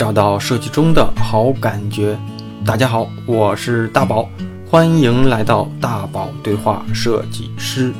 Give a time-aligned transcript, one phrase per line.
[0.00, 2.18] 找到设计中的好感觉。
[2.64, 4.26] 大家好，我是大宝，
[4.66, 7.92] 欢迎来到大宝对话设计师。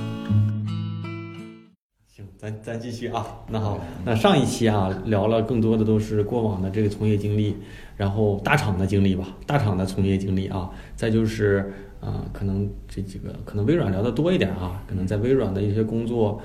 [2.09, 3.27] 行，咱咱继续啊。
[3.49, 7.55] 那好，那上一期啊聊了更多的都是过往的这个从业经历，
[7.99, 11.71] 然后大厂的经历吧，大厂的从业经历啊，再就是
[12.01, 16.41] 啊、可能这几个可能微软聊的多一点啊，可能在微软的一些工作。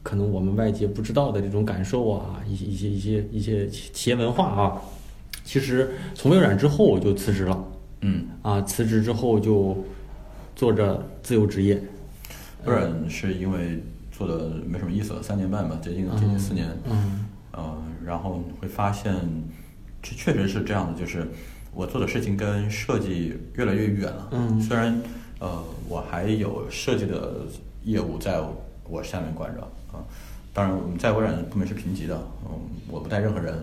[0.00, 4.80] 可能我们外界不知道的这种感受啊，一些一些一些一些企业文化啊，
[5.48, 7.64] 其实从微软之后我就辞职了。
[8.02, 9.82] 嗯，啊，辞职之后就
[10.54, 11.82] 做着自由职业，
[12.66, 17.24] 微软是因为做的没什么意思了，三年半吧，接近接近四年，嗯。
[17.52, 19.14] 呃，然后你会发现，
[20.02, 21.26] 这确实是这样的，就是
[21.72, 24.28] 我做的事情跟设计越来越远了。
[24.32, 24.60] 嗯。
[24.60, 25.00] 虽然
[25.38, 27.46] 呃我还有设计的
[27.84, 28.38] 业务在
[28.86, 30.04] 我下面管着啊、
[30.52, 32.50] 当然我们在微软部门是平级的，嗯，
[32.90, 33.54] 我不带任何人。
[33.54, 33.60] 啊、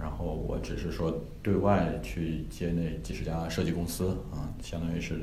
[0.00, 5.20] 然后我只是说对外去接那几十家设计公司啊、相当于是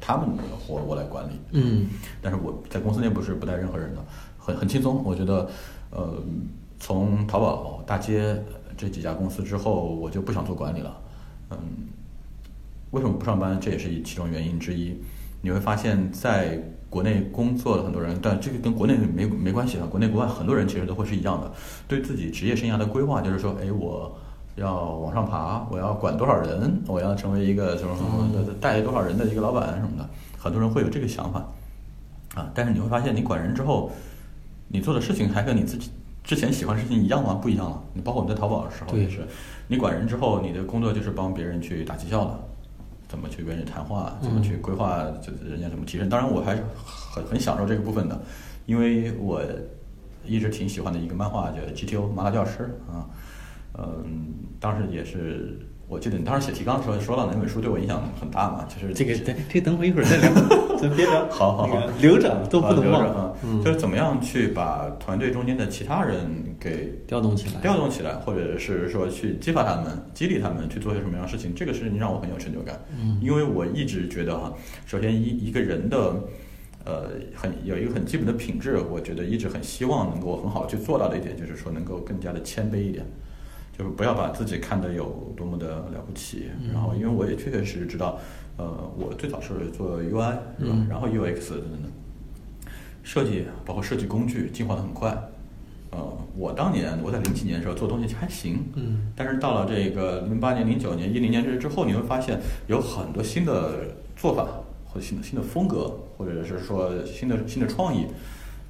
[0.00, 1.32] 他们的活我来管理。
[1.52, 1.88] 嗯
[2.20, 4.04] 但是我在公司内部是不带任何人的，
[4.38, 5.02] 很很轻松。
[5.04, 5.48] 我觉得，
[5.90, 6.22] 呃，
[6.78, 8.42] 从淘宝、大街
[8.76, 11.00] 这几家公司之后，我就不想做管理了。
[11.50, 11.58] 嗯，
[12.90, 13.60] 为什么不上班？
[13.60, 14.94] 这也是其中原因之一。
[15.40, 16.58] 你会发现在
[16.94, 21.50] 国内工作的很多人，但这个跟国内没没关系啊，国内国外很多人其实都会是一样的，
[21.88, 24.16] 对自己职业生涯的规划就是说，哎，我
[24.54, 31.44] 要往上爬，我要管多少人，我要成为一个什么什么的带多少人的一个老板什么的，很多人会有这个想法。
[32.36, 33.90] 啊，但是你会发现，你管人之后，
[34.68, 35.90] 你做的事情还跟你自己
[36.22, 37.34] 之前喜欢的事情一样吗？
[37.34, 37.82] 不一样了。
[37.92, 39.26] 你包括我们在淘宝的时候也是，
[39.66, 42.40] 你管人之后，你的工作就是帮别人去打绩效的，
[43.14, 46.08] 怎么去跟人谈话，怎么去规划，就是人家怎么提升。
[46.08, 48.20] 当然，我还是很很享受这个部分的，
[48.66, 49.40] 因为我
[50.24, 53.06] 一直挺喜欢的一个漫画叫《GTO 麻辣教师》啊，
[53.78, 55.56] 嗯，当时也是。
[55.86, 60.32] 我记得你当时写提纲的时候说到那本书对我影响很大嘛，就是这个等这等会儿一会儿再聊，
[60.88, 61.68] 咱别聊，好好好。
[61.68, 63.06] 那个留着都不能啊留着忘。
[63.06, 66.26] 啊，嗯，就是怎么样去把团队中间的其他人
[66.60, 72.78] 给调动起来，调动起来，或者是说去激发他们、激励他们去做些什么样的事情，这个事情让我很有成就感。
[73.00, 73.18] 嗯。
[73.22, 74.52] 因为我一直觉得哈，
[74.86, 76.14] 首先一一个人的
[76.84, 83.04] 呃很有一个很基本的品质，我觉得一直很希望能够很好去做到的一点，就是说能够更加的谦卑一点。
[83.76, 88.20] 就是不要把自己看得有多么的了不起，然后因为我也确确实实知道，
[88.56, 91.90] 呃，我最早是做 UI 是吧，嗯然后 UX 等等，
[93.02, 95.10] 设计包括设计工具进化的很快，
[95.90, 95.98] 呃，
[96.36, 104.46] 我当年我在零几年的时候做东西还行，嗯但是到了这个零八年、零九年、一零年这之后，你会发现有很多新的做法
[104.86, 108.06] 或者新的新的风格，或者是说新的新的创意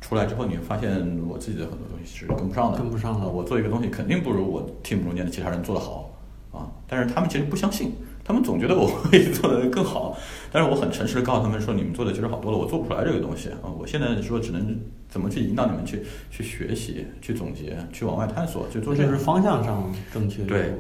[0.01, 0.91] 出来之后，你会发现
[1.29, 6.11] 我自己的很多东西是跟不上的，跟不上了啊我做一个东西肯定不如我 team 中间的其他人做得好
[6.53, 7.93] 啊，但是他们其实不相信。
[8.25, 10.17] 他们总觉得我会做的更好，
[10.51, 13.69] 但是我很诚实的告诉他们说，你们做的其实好多了，我做不出来这个东西啊。
[13.79, 20.75] 我现在说只能怎么去引导你们去去学习、去总结、去往外探索、去做这是方向上正确的对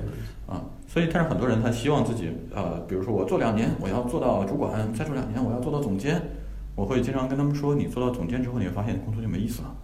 [0.46, 6.20] 啊，所以但是很多人他希望自己呃，比如说我做两年，我要做到主管，再做两年我要做到总监。
[6.76, 9.74] 我会经常跟他们说，你做到总监之后，你会发现工作就没意思了。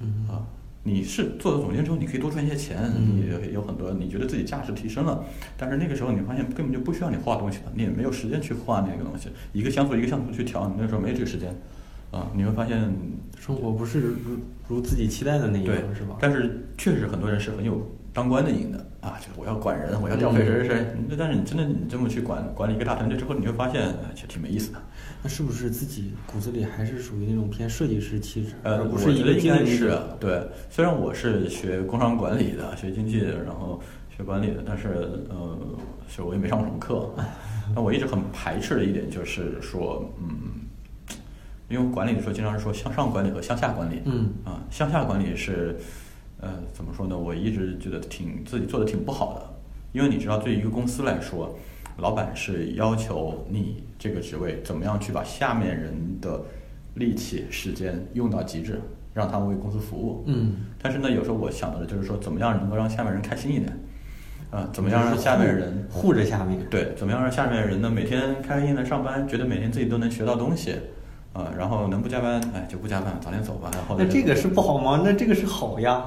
[0.00, 0.44] 嗯啊，
[0.88, 5.24] 你是做了总监之后，你可以多赚一些钱，嗯你有很多你觉得自己价值提升了，
[5.56, 11.54] 但是那个时候你发现根本就不需要你画东西了，你也没有时间去画那个东西，一个像素一个像素去调，你那时候没这个时间。
[12.10, 12.90] 啊，你会发现
[13.38, 16.16] 生活不是如如自己期待的那对样，是吧？
[16.18, 17.86] 但是确实很多人是很有
[18.18, 20.86] 当官的赢的啊，就是我要管人，我要调配谁谁谁。
[20.96, 24.78] 嗯但是你真的你这么去管管理一个大团队之后，你会发现哎其实挺没意思的。
[25.22, 30.16] 那是不是自己骨子里还是属于那种偏设计师气质，呃，而不是一个经理者？
[30.18, 30.42] 对。
[30.68, 33.80] 虽然我是学工商管理的，学经济的，然后
[34.16, 34.88] 学管理的，但是
[35.28, 35.56] 呃，
[36.08, 37.08] 是我也没上过什么课。
[37.76, 41.16] 那我一直很排斥的一点就是说，嗯，
[41.68, 44.02] 因为管理的时候经常是说向上管理和向下管理。
[44.06, 45.78] 嗯啊，向下管理是，
[46.40, 47.18] 呃，怎么说呢？
[47.18, 49.42] 我一直觉得挺自己做的挺不好的，
[49.92, 51.54] 因为你知道，对于一个公司来说，
[51.96, 56.40] 老板是要求你这个职位怎么样去把下面人的
[56.94, 58.80] 力气、时间用到极致，
[59.12, 60.22] 让他们为公司服务。
[60.26, 63.76] 嗯，但是呢，有时候我想到的就是说，怎么样能够让下面人开心一点？
[64.50, 66.58] 啊，怎么样让下面人护着下面？
[66.70, 70.74] 对，怎么样让下面人呢每天开心的上班，觉得每天自己都能学到东西，
[71.34, 73.70] 啊，然后能不加班，哎就不加班，早点走吧。
[73.74, 75.02] 然后那这个是不好吗？
[75.04, 76.04] 那这个是好呀。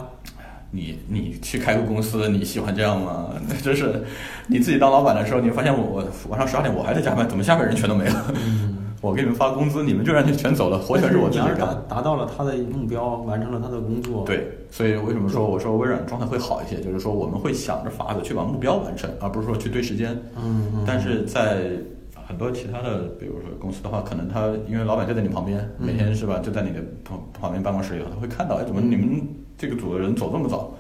[0.72, 3.30] 你你去开个公司，你喜欢这样吗？
[3.48, 4.04] 那 就是
[4.48, 8.26] 你自己当老板的时候，你发现我我晚上十二点我还在加班，怎么下面人全都没了？
[8.34, 11.60] 嗯， 我给你们发工资，你们就让你全走了，活全是我自己干。
[11.60, 20.12] 达达到了他的目标，完成了他的工作，，对，所以为什么说我说微软状态会好一些，就是说我们会想着法子去把目标完成，而不是说去堆时间。
[20.42, 21.64] 嗯嗯，但是在
[22.28, 29.22] 很多其他的，比如说公司的话，可能他因为老板就在你旁边，嗯每天是吧，就在你的旁旁边办公室里，他会看到，哎，怎么你们
[29.62, 30.72] 这个组的人走这么早？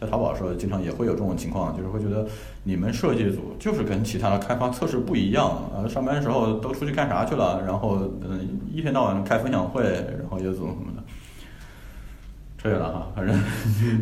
[0.00, 2.24] 在淘宝的时候，经常也会有这种情况，就是会觉得
[2.62, 7.60] 你们设计组就是跟其他的开发测试不一样，呃，上班的时候都出去干啥去了？
[7.66, 11.02] 然后，嗯、一天到晚开分享会，然后又怎么怎么的。
[12.58, 13.36] 扯远了哈，反正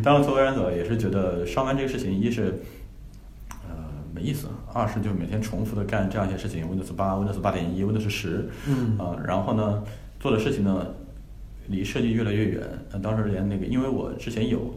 [0.03, 2.61] 当时做微软走也是觉得上班这个事情，一是
[3.67, 3.73] 呃
[4.13, 9.81] 没意思，二是就每天重复的干这样一些事情，Windows 八、Windows 八点一、Windows 十，嗯啊、然后呢
[10.19, 10.85] 做的事情呢
[11.67, 12.61] 离设计越来越远。
[12.91, 14.73] 呃当时连那个，因为我之前有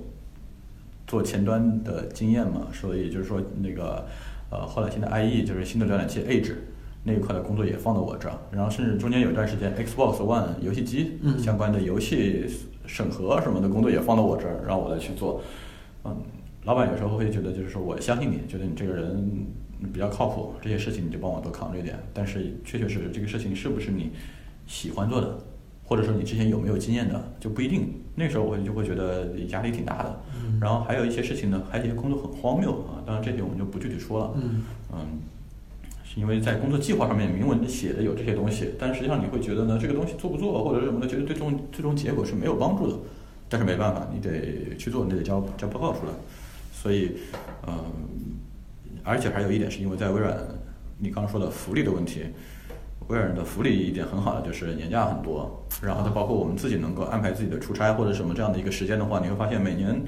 [1.06, 4.06] 做前端的经验嘛，所以就是说那个
[4.50, 6.52] 呃后来现在 IE 就是新的浏览器 Edge
[7.02, 12.44] 那一块的工作也放到我这儿，然后甚至中间有一段时间 Xbox One 游戏机嗯相关的游戏
[12.87, 15.42] 审核什么的工作也放到我这儿，让我来去做。
[16.04, 16.16] 嗯，
[16.64, 19.46] 老板有时候会觉得就是说我相信你，觉得你这个人
[19.92, 21.98] 比较靠谱，这些事情你就帮我多考虑点。
[22.12, 24.10] 但是确确实实这个事情是不是你
[24.66, 25.38] 喜欢做的，
[25.90, 27.92] 或者说你之前有没有经验的就不一定。
[28.14, 30.20] 那时候我就会觉得压力挺大的。
[30.60, 34.32] 然后还有一些事情呢，还有一些工作很荒谬啊，当然这些我们就不具体说了。
[34.37, 34.98] 嗯嗯，
[36.04, 42.96] 是因为在工作计划上面明文写的有这些东西，但实际上你会觉得呢，这个东西做不做或者是什么的，觉得最终最终结果是没有帮助的。
[43.52, 46.12] 但是没办法，你得去做，你得交交报告出来。
[46.72, 47.10] 所以，
[47.66, 47.75] 嗯，
[49.02, 50.38] 而且还有一点是因为在微软，
[50.98, 52.20] 你刚刚说的福利的问题，
[53.10, 60.00] 微软的福利一点很好的就是年假很多，然后它包括我们自己能够安排自己的出差或者什么这样的一个时间的话，你会发现每年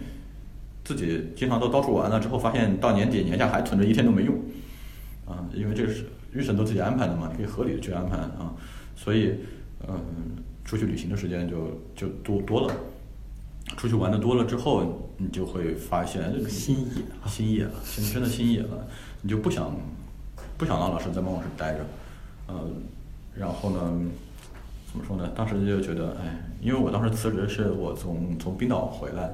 [0.84, 4.34] 自己经常都到处玩了之后，发现到年底年假还存着一天都没用。
[5.26, 8.52] 啊，因为这个是预审都自己安排的嘛，你可以合理的去安排啊，
[8.96, 9.34] 所以
[9.88, 9.94] 嗯，
[10.64, 12.74] 出去旅行的时间就就多多了，
[13.76, 18.86] 出去玩的多了之后，你就会发现这个心野啊心野了，真真的心野了，
[19.22, 19.74] 你就不想
[20.58, 21.80] 不想让老师在办公室待着，
[22.48, 22.82] 嗯，
[23.34, 24.00] 然后呢，
[24.90, 25.30] 怎么说呢？
[25.34, 29.32] 当时就觉得，哎，因为我当时辞职是我从从冰岛回来，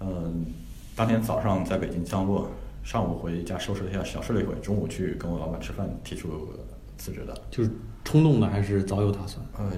[0.00, 0.46] 嗯，
[0.94, 2.48] 当天早上在北京降落，
[2.84, 6.48] 上午回家收拾了一下，小睡了一会，中午去跟我老板吃饭，提出
[6.96, 7.34] 辞职的。
[7.50, 7.70] 就是
[8.04, 9.44] 冲动的还是早有打算？
[9.58, 9.72] 呃，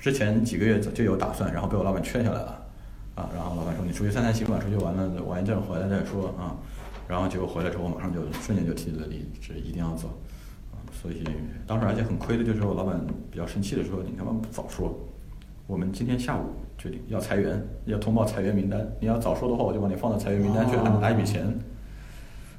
[0.00, 2.64] 之前几个月就有打算，然后被我老板劝下来了，
[3.14, 6.56] 啊，然后老板说你出去散散心吧，出去玩了玩一阵回来再说啊，
[7.06, 10.14] 然后结果回来之后马上就瞬间就提了离职，一定要走，啊，
[11.02, 11.24] 所以
[11.66, 14.96] 当时而且很亏的就是我老板比较生气的说你他妈不早说，
[15.66, 16.44] 我们今天下午
[16.78, 21.52] 决定要裁员，要通报裁员名单，你要早说的话我就把你放到裁员名单去哦拿一笔钱。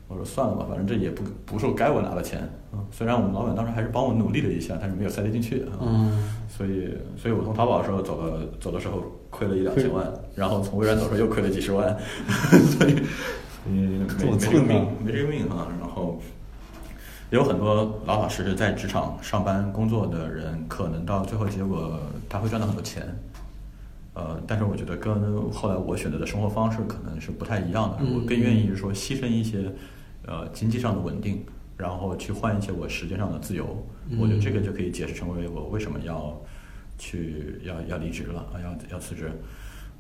[0.10, 2.42] 我说算了吧，反正这也不不是该我拿的钱
[2.72, 2.84] 啊。
[2.92, 5.80] 虽然我们老板当时还是帮我努力了一下，但是没有塞得进去啊。
[5.82, 9.02] 嗯所以，所以我从淘宝的时候走了，走的时候
[9.32, 10.06] 亏了一两千万，
[10.36, 11.98] 然后从微软走的时候又亏了几十万，
[12.78, 12.96] 所以，
[13.66, 15.68] 嗯，没这么没这个命，没这个命啊。
[15.80, 16.43] 然后，也
[17.34, 22.00] 有很多老老实实在职场上班工作的人，可能到最后结果
[22.30, 23.04] 他会赚到很多钱，
[24.14, 27.98] 呃，但是我觉得跟后来我选择的生活方式可能是不太一样的。
[28.02, 29.66] 嗯我更愿意是说牺牲一些
[30.28, 31.44] 呃经济上的稳定，
[31.76, 33.84] 然后去换一些我时间上的自由。
[34.20, 36.40] 我觉得这个就可以解释成为我为什么要
[37.00, 39.32] 去要要离职了啊，要要辞职。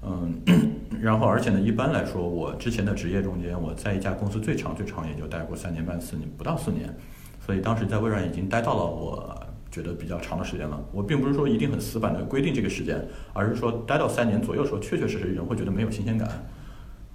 [0.03, 0.39] 嗯，
[1.01, 6.95] 然后而且呢，一般来说，我之前的职业中间，我在一家公司最长最长也就待过三年半四年，不到四年，
[7.45, 9.37] 所以当时在微软已经待到了我
[9.69, 10.79] 觉得比较长的时间了。
[10.91, 16.29] 我并不是说一定很死板的规定这个时间，而是说待到三年左右的时候，确确实实人会觉得没有新鲜感，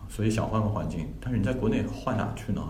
[0.08, 1.06] 所以想换个环境。
[1.20, 2.62] 但是你在国内换哪去呢？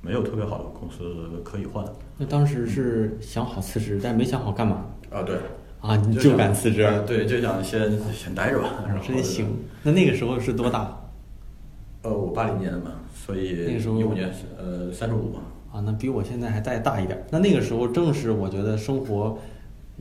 [0.00, 1.84] 没有特别好的公司可以换。
[2.16, 5.36] 那当时是想好辞职，但没想好干嘛啊，对，
[5.80, 5.96] 啊？
[5.96, 6.82] 你就敢辞职？
[6.84, 8.84] 呃对，就想先先待着吧。
[9.04, 9.46] 真行。
[9.82, 10.96] 那那个时候是多大
[12.02, 15.40] 呃，我八零年的嘛，所以那个时候一五年呃三十五嘛。
[15.72, 15.80] 啊？
[15.84, 17.24] 那比我现在还再大一点。
[17.30, 19.38] 那那个时候正是我觉得生活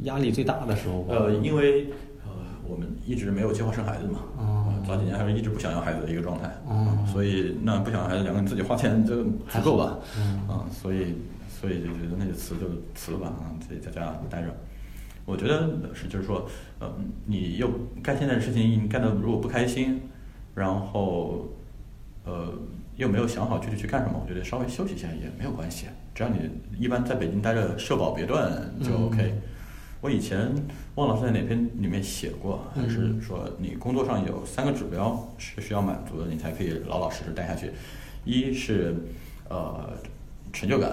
[0.03, 1.15] 压力最大的时候吧。
[1.15, 1.88] 呃，因为
[2.25, 2.31] 呃
[2.67, 11.15] 我们一直没有计划生孩子嘛，哦呃早几年还是一直不想要孩子的一个状态，哦所以那不想要孩子，两个人自己花钱就足够了，嗯啊，所以
[11.50, 14.47] 所以就觉得那就辞就辞了吧，啊，自己在家待着。
[15.25, 16.47] 我觉得是就是说，
[16.79, 16.89] 呃，
[17.25, 17.69] 你又
[18.01, 20.00] 干现在的事情，你干的如果不开心，
[20.55, 21.47] 然后
[22.24, 22.53] 呃
[22.98, 28.51] 又没有想好具体去干什么，我觉得稍微休息一下也没有关系，只要你一般在北京待着，社保别断
[28.84, 29.34] 就嗯 OK。
[30.00, 30.54] 我以前
[30.94, 37.72] 忘了是在哪篇里面写过，还是嗯说你工作上有三个指标是需要满足的，你才可以老老实实待下去。
[38.25, 38.96] 一是
[39.50, 39.89] 呃
[40.54, 40.92] 成就感，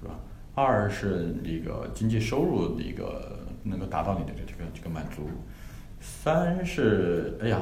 [0.00, 0.14] 是吧？
[0.54, 5.28] 二是一个经济收入的一个能够达到你的这个这个满足。
[6.00, 7.60] 三是，哎呀，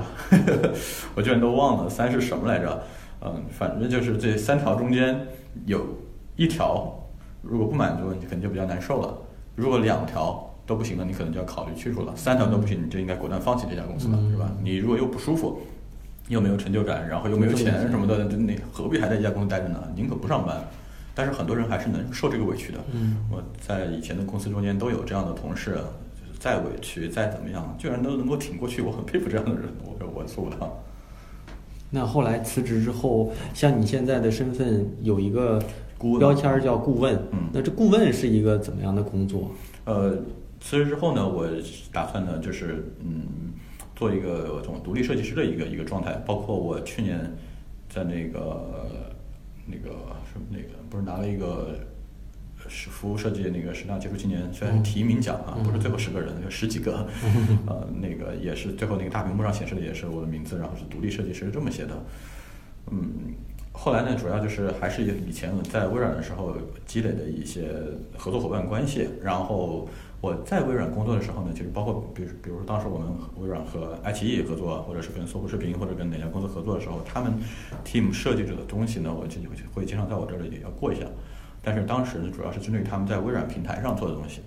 [1.15, 2.83] 我居然都忘了三是什么来着？
[3.21, 5.27] 嗯，反正就是这三条中间
[5.65, 5.87] 有
[6.37, 6.93] 一条
[7.43, 9.09] 如果不满足，你肯定就比较难受了；
[9.55, 14.51] 如果两条都不行了，你可能就要考虑去除了；三条都不行，你就应该果断放弃这家公司了，是吧？
[14.63, 15.61] 你如果又不舒服，
[16.29, 19.83] 又没有成就感，然后又没有钱什么的，那何必还在一家公司待着呢？
[19.95, 20.57] 宁可不上班。
[21.15, 22.79] 但是很多人还是能受这个委屈的。
[22.93, 25.79] 嗯，我在以前的公司中间都有这样的同事。
[26.15, 29.63] 就是再委屈再怎么样，居然都能够挺过去，我很佩服这样的人。
[29.83, 30.79] 我我做不到。
[31.97, 35.59] 那后来辞职之后，像你现在的身份有一个
[36.19, 39.51] 标签叫顾问，嗯，那这顾问是一个怎么样的工作？
[39.87, 40.15] 呃，
[40.61, 41.49] 辞职之后呢，我
[41.91, 43.23] 打算呢就是嗯，
[43.95, 46.13] 做一个这种独立设计师的一个一个状态。
[46.27, 47.19] 包括我去年
[47.89, 48.61] 在那个
[49.67, 49.89] 那个
[50.31, 51.79] 什么那个，不是拿了一个。
[52.69, 57.07] 是服务设计那个十大杰出青年，虽然是提名奖啊，不是最后十个人，有十几个，
[57.67, 61.95] 呃，那个也是最后那个大屏幕上显示的也是我的名字，然后是独立设计师这么写的。
[62.91, 63.35] 嗯，
[63.73, 66.57] 后来呢，主要就是还是以前在微软的时候
[66.87, 67.69] 积累的一些
[68.17, 69.09] 合作伙伴关系。
[69.23, 69.89] 然后
[70.21, 73.09] 我在微软工作的时候呢，其实包括比如比如说当时我们
[73.41, 77.33] 微软和爱奇艺合作，或者是跟搜狐视频或者跟哪家公司合作的时候，他们
[77.85, 81.05] team 设计者的东西呢，我就会会经常在我这里也要过一下。
[81.67, 84.41] 但是当时呢，主要是针对他们在微软平台上做的东西。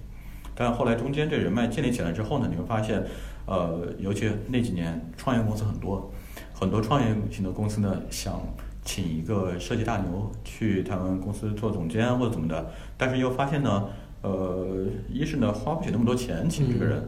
[0.55, 3.03] 但后来中间这人脉建立起来之后呢，你会发现，
[3.45, 6.09] 呃，尤其那几年创业公司很多，
[6.53, 8.41] 很多创业型的公司呢，想
[8.85, 13.89] 请一个设计大牛去他们公司做总监或者怎么的，但是又发现呢，
[14.21, 17.03] 呃，一是呢花不起那么多钱请这个人，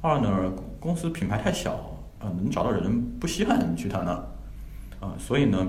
[0.00, 1.72] 二呢公司品牌太小，
[2.20, 4.12] 啊，能找到人不稀罕去他那，
[5.04, 5.66] 啊，所以呢。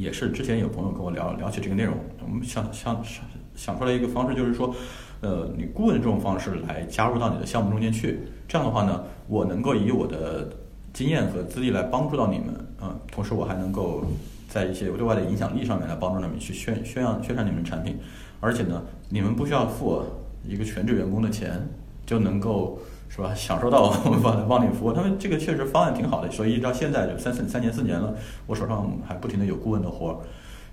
[0.00, 3.22] 也是之前有朋友跟我聊聊起这个内容，我们想想想
[3.54, 4.74] 想出来一个方式，就是说，
[5.20, 10.50] 呃，你顾问这种方式来加入到你的项目中间去，这样的话呢，我能够以我的
[10.94, 12.48] 经验和资历来帮助到你们，
[12.80, 14.02] 嗯，同时我还能够
[14.48, 17.98] 在一些对外的影响力上面来帮助你们去宣宣扬宣传你们产品，
[18.40, 20.02] 而且呢，你们不需要付
[20.48, 21.68] 一个全职员工的钱，
[22.06, 22.78] 就能够。
[23.12, 23.34] 是吧？
[23.34, 28.14] 享受到我们帮帮你服务，他们这个确实方案挺好的，所以到现在就三三三年四年了，
[28.46, 30.16] 我手上还不停的有顾问的活儿，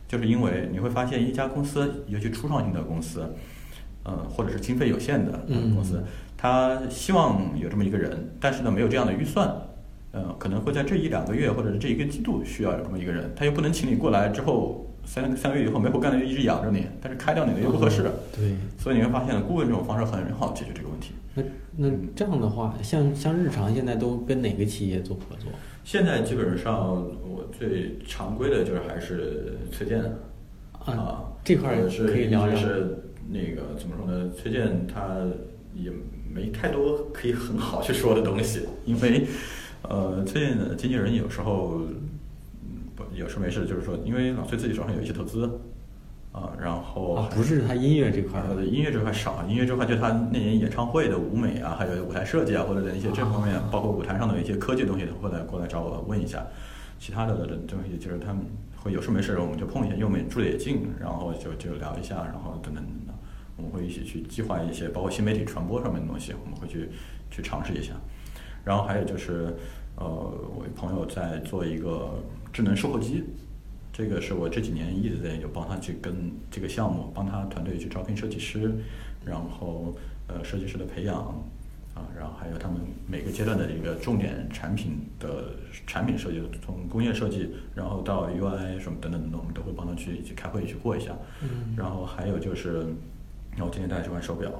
[0.08, 3.34] 就是因为你会发现一家公司，尤其初创型的公司，
[4.06, 5.40] 嗯，或者是经费有限的
[5.74, 6.04] 公司，
[6.38, 9.52] 他希望有这么一个人，但是呢没有这样的预算，
[10.14, 14.84] 嗯，可能会在这一两个月或者是这一个季度需要有这么一个人，他又不能请你过来之后。
[15.10, 18.04] 三三个月以后没活干了，就一直养着你，但是开掉你的又不合适。
[18.36, 21.14] 对，所以你会发现，顾问这种方式很好解决这个问题。
[21.38, 21.44] 那
[21.90, 25.52] 那这样的话，像像日常现在都跟哪个企业做合作？
[25.84, 30.04] 现在基本上我最常规的就是还是崔健
[30.74, 32.56] 啊，这块儿是可以聊聊。
[32.56, 34.32] 是那个怎么说呢？
[34.36, 35.26] 崔健他
[35.76, 35.92] 也
[36.34, 39.28] 没太多可以很好去说的东西，因为
[39.84, 41.82] 呃，崔健的经纪人有时候。
[43.14, 45.50] 有事没事，就是说，因为老崔自己手上有一些投资，
[46.38, 56.46] 啊，然后不是他音乐这块儿，音乐这块少，音乐这块就他那年演唱会的舞美啊，还有舞台设计啊，或者等一些这方面，包括舞台上的一些科技东西，他会来过来找我问一下。
[57.00, 63.16] 其他的的东西就是他们会有事没事，我们就碰一下，因为我们住的也近，然后就就聊一下，然后等等等等，
[63.56, 66.90] 我们会一起去计划一些，包括新媒体传播上面的东西，我们会去
[67.32, 67.94] 去尝试一下。
[68.64, 69.56] 然后还有就是，
[69.96, 72.12] 呃，我朋友在做一个。
[72.54, 73.24] 智能售货机，
[73.98, 78.72] 这个是我这几年一直在有帮他去跟这个项目，帮他团队去招聘设计师，
[79.26, 79.92] 然后
[80.28, 81.18] 呃设计师的培养
[81.96, 82.78] 啊，然后还有他们
[83.08, 85.46] 每个阶段的一个重点产品的
[85.88, 91.12] 产品设计，从工业设计，然后到 UI 什么等等等等，我们都会帮他去一起开会去过一下。
[91.42, 91.74] 嗯。
[91.76, 92.86] 然后还有就是，
[93.56, 94.52] 然后今天带这款手表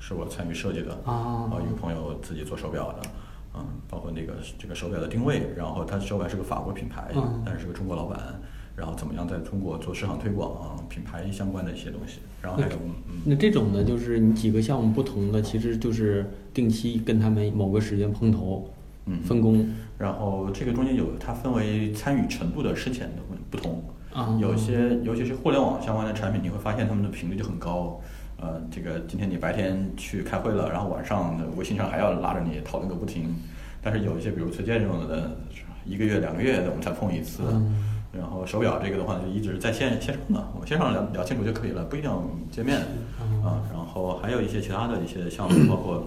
[0.00, 3.08] 是我参与设计的啊，一个朋友自己做手表的。
[3.54, 7.12] 嗯，包括那个这个手表的定位，然后他手表是个法国品牌，
[7.44, 8.40] 但是是个中国老板，
[8.76, 12.76] 然后怎么样在中国做市场推广，品牌相关的一些东西，然后还有，
[13.24, 18.70] 那这种呢，就是你几个项目不同的，其实就是定期跟他们某个时间碰头，
[19.06, 28.00] 嗯，分工，然后这个中间有它分为参与程度的深浅的不同，啊，有些尤其是互联网相关的产品，你会发现他们的频率就很高。
[28.42, 33.34] 呃，这个今天你白天去开会了，然后晚上微信上还要拉着你讨论个不停。
[33.82, 35.36] 但是有一些，比如崔健这种的，
[35.84, 37.42] 一个月、两个月我们才碰一次。
[38.12, 42.78] 然后手表这个的话，就一直在线线上的，我们线上聊聊清楚就可以了，不一定要见面。
[43.44, 46.06] 啊，然后还有一些其他的一些项目，包括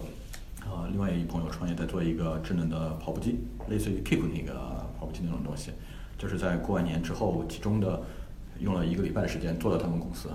[0.65, 4.53] 呃，另外一朋友创业在做一个智能的跑步机，类似于 Keep 那个
[4.99, 5.71] 跑步机那种东西，
[6.17, 8.01] 就是在过完年之后集中的
[8.59, 10.29] 用了一个礼拜的时间做到他们公司。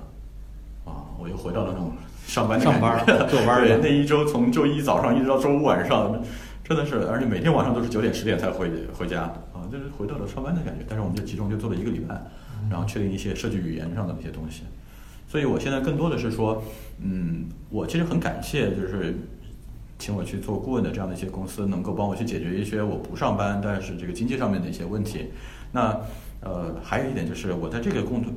[0.85, 1.93] 啊，我又回到了那种
[2.27, 6.19] 上班上班 坐班的那一周从周一早上一直到周五晚上，
[6.65, 9.31] 真的是，而且每天晚上都是九点十点才回回家
[9.69, 10.85] 啊，就是回到了上班的感觉。
[10.89, 12.21] 但是我们就集中就做了一个礼拜，
[12.71, 14.63] 然后确定一些设计语言上的一些东西。
[15.29, 16.63] 所以我现在更多的是说，
[17.03, 19.15] 嗯，我其实很感谢，就是
[19.99, 25.27] 请我去做顾问的这样的一些公司，能够帮我去解决一些我不上班但是这个经济上面的一些问题。
[25.71, 26.01] 那
[26.41, 28.33] 呃，还有一点就是我在这个工作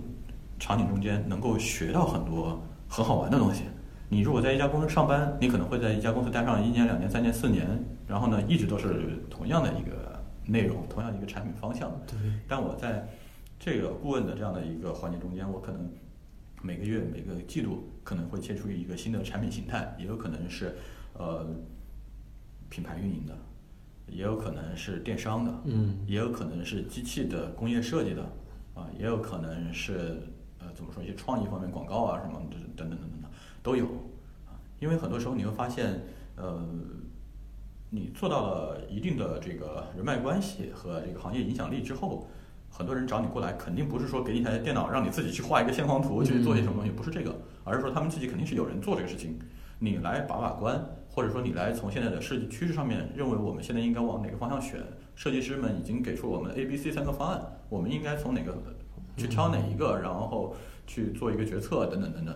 [0.60, 3.62] 场景中间能够学到很多很好玩的东西。
[4.10, 7.66] 你如果在一家公司上班，你可能会在一家公司待上一年、两年、三年、四年，
[8.06, 10.11] 然后呢，一直都是同样的一个
[10.46, 11.92] 内容，同样一个产品方向。
[12.08, 12.18] 对。
[12.48, 13.08] 但我在
[13.60, 15.90] 这个顾问的这样的一个环节中间，我可能
[16.62, 20.76] 每个月、每个季度可能会切出一个新的产品形态，也有可能是
[21.14, 21.48] 呃
[22.70, 23.38] 品牌运营的，
[24.08, 28.24] 也有可能是电商的，嗯也有可能是机器的工业设计的，
[28.74, 30.22] 啊，也有可能是
[30.60, 33.30] 呃怎么说一些创意方面广告啊什么的等等等等的
[33.62, 33.86] 都有
[34.48, 36.02] 啊，因为很多时候你会发现，
[36.36, 36.66] 呃，
[37.94, 42.26] 你做到了一定的这个人脉关系和这个行业影响力之后，
[42.70, 49.38] 很多人找你过来，肯定不是说给你一台电脑让你自己去画一个线框图去做些什么东西，不是这个，而是说他们自己肯定是有人做这个事情，
[49.80, 54.80] 你来把把关，或者说你来从现在的设计趋势上面认为我们现在应该往哪个方向选，
[55.14, 58.58] 设计师们已经给出我们 A、B、C 三个方案，我们应该从哪个
[59.18, 60.56] 去挑哪一个，然后
[60.88, 62.34] 去做一个决策等等等等，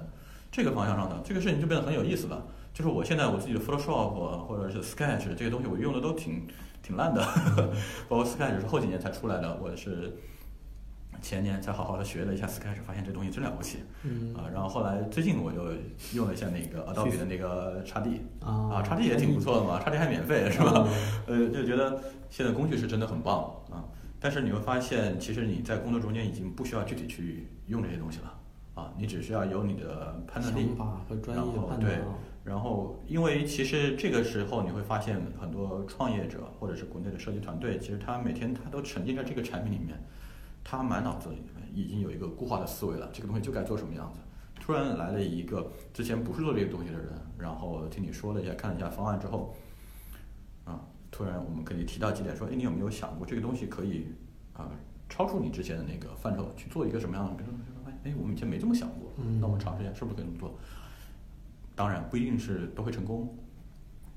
[0.52, 2.46] 这个方向上的这个事情就变得很有意思了。
[2.76, 4.10] 就是我现在我自己的 Photoshop
[4.46, 6.46] 或者是 Sketch 这些东西，我用的都挺
[6.84, 7.22] 挺烂的，
[8.10, 10.14] 包括 Sketch 是后几年才出来的，我是
[11.22, 13.78] 前年才好好的学了一下 Sketch，发现这东西真了不起。
[14.04, 15.72] 嗯啊，然后后来最近我又
[16.14, 20.86] 用了一下那个 Adobe 的那个 x D 啊啊，x D 也挺不错的嘛，x D 还免费是吧？
[21.28, 21.98] 呃，就觉得
[22.30, 23.88] 现在工具是真的很棒啊。
[24.20, 28.34] 但是你会发现，其实你在工作中间已经不需要具体去用这些东西了
[28.74, 40.00] 啊，你只需要有你的判断力想法和专业然后对啊，然后因为其实这个时候你会发现很多创业者或者是国内的设计团队，其实他每天他都沉浸在这个产品里面，
[40.64, 44.20] 他满脑子里面已经有一个固化的思维了，这个东西就该做什么样子。
[44.62, 49.56] 突然来了一个之前不是做这个东西的人，然后听你说了一下，看了一下方案之后，
[50.66, 54.08] 啊，突然我们可以提到几点，说，哎，你有没有想过这个东西可以
[54.54, 54.70] 啊
[55.10, 57.34] 超出你之前的那个范畴去做一个什么样的？
[57.34, 60.58] 比如说，哎，哎，我们以前没这么想过，嗯那我们尝试一下，是不是可以这么做？
[61.76, 63.38] 当然不一定是都会成功，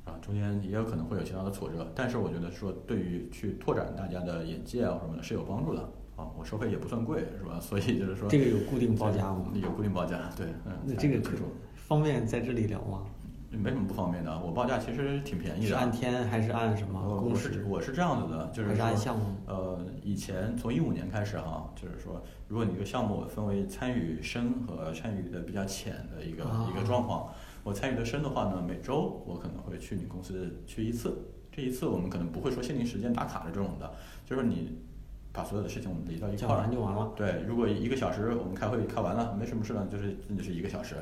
[0.05, 5.81] 啊，中间也有可能会有其他的挫折，但是我觉得说对于去拓展大家的眼界啊什么的是有帮助的
[6.17, 6.27] 啊。
[6.39, 7.59] 我收费也不算贵，是吧？
[7.61, 10.73] 所以就是说这个有固定报价吗有固定报价，对，嗯。
[10.85, 11.37] 那这个可
[11.75, 13.05] 方便在这里聊吗？
[13.51, 15.69] 没什么不方便的，我报价其实挺便宜的。
[15.69, 17.65] 是按天还是按什么我我是？
[17.67, 27.33] 我是这样子的，就是按项目呃，以前从一五年开始哈，就是说，如果你这个项目分为参与深和参与的比较浅的一个、啊一个状况，
[27.65, 31.17] 我参与的深的话呢，每周我可能会去你公司去一次，
[31.51, 33.91] 这一次我们可能不会说限定时间打卡的这种的，
[34.27, 34.79] 就是你
[35.33, 37.13] 把所有的事情我们理到一块儿完就完了。
[37.17, 40.97] 对，如果一个小时我们开会开完了，没什么事了，就是那就是一个小时。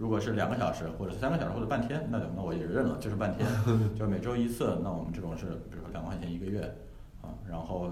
[0.00, 3.46] 如果是两个小时，或者是三个小时，或者半天，那就那我也认了，就是半天，
[3.94, 4.78] 就是每周一次。
[4.82, 6.62] 那我们这种是，比如说两万块钱一个月，
[7.20, 7.90] 啊，然后，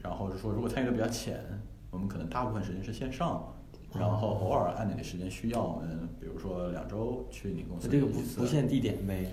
[0.00, 1.38] 然后是说，如果参与的比较浅，
[1.92, 3.54] 我们可能大部分时间是线上，
[3.94, 9.30] 然后偶尔按你的时间需要，我们比如说两周去你公司这个不不限地点呗。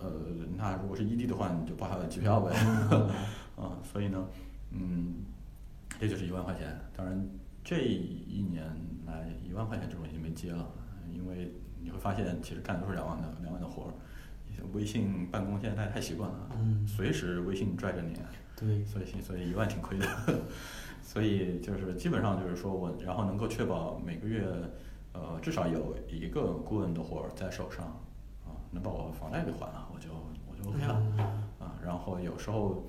[0.00, 0.10] 呃，
[0.56, 2.56] 那如果是异地的话，你就报他的机票呗。
[2.90, 3.10] 嗯
[3.62, 4.26] 啊，所以呢，
[4.70, 5.16] 嗯，
[6.00, 6.74] 这就是一万块钱。
[6.96, 7.22] 当然，
[7.62, 8.64] 这一年
[9.06, 10.66] 来一万块钱这种已经没接了，
[11.14, 13.92] 因为你会发现，其实干的都是两万的两万的活儿。
[14.72, 18.14] 微信办公现在太太习惯了，嗯随时微信拽着你，
[18.56, 20.06] 对，所以所以一万挺亏的。
[21.02, 24.46] 所以就是基本上就是说我，然后能够确保每个月，
[25.12, 27.86] 呃，至少有一个顾问的活儿在手上，
[28.46, 30.08] 啊，能把我房贷给还了，我就
[30.48, 30.94] 我就 OK 了，
[31.58, 32.84] 啊，然后有时候，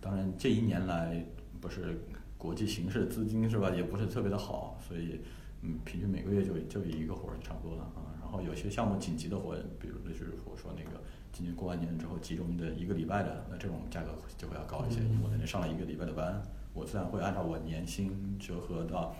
[0.00, 1.22] 当然这一年来
[1.60, 2.00] 不是
[2.38, 5.20] 国际形势资金是吧，也不是特别的好，所以
[5.62, 8.14] 嗯，平均每个月就就一个活儿就差不多了啊。
[8.20, 11.00] 然后有些项目紧急的活，比如就是我说那个
[11.32, 16.42] 今年过完年之后集中的一个礼拜的，那这种价格就会要高一些，因为我在那上了一个礼拜的班，
[16.74, 19.14] 我自然会按照我年薪折合到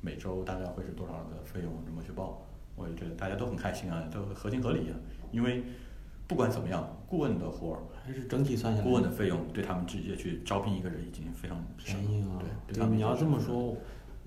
[0.00, 2.46] 每周大概会是多少的费用这么去报。
[2.74, 4.96] 我觉得大家都很开心啊，都合情合理啊，
[5.30, 5.62] 因为
[6.26, 7.78] 不管怎么样，顾问的活儿。
[8.04, 8.84] 还是整体算下来。
[8.84, 13.76] 顾问的费用对他们直接去招聘一个人已经非常便宜了对，，对对他们你要这么说，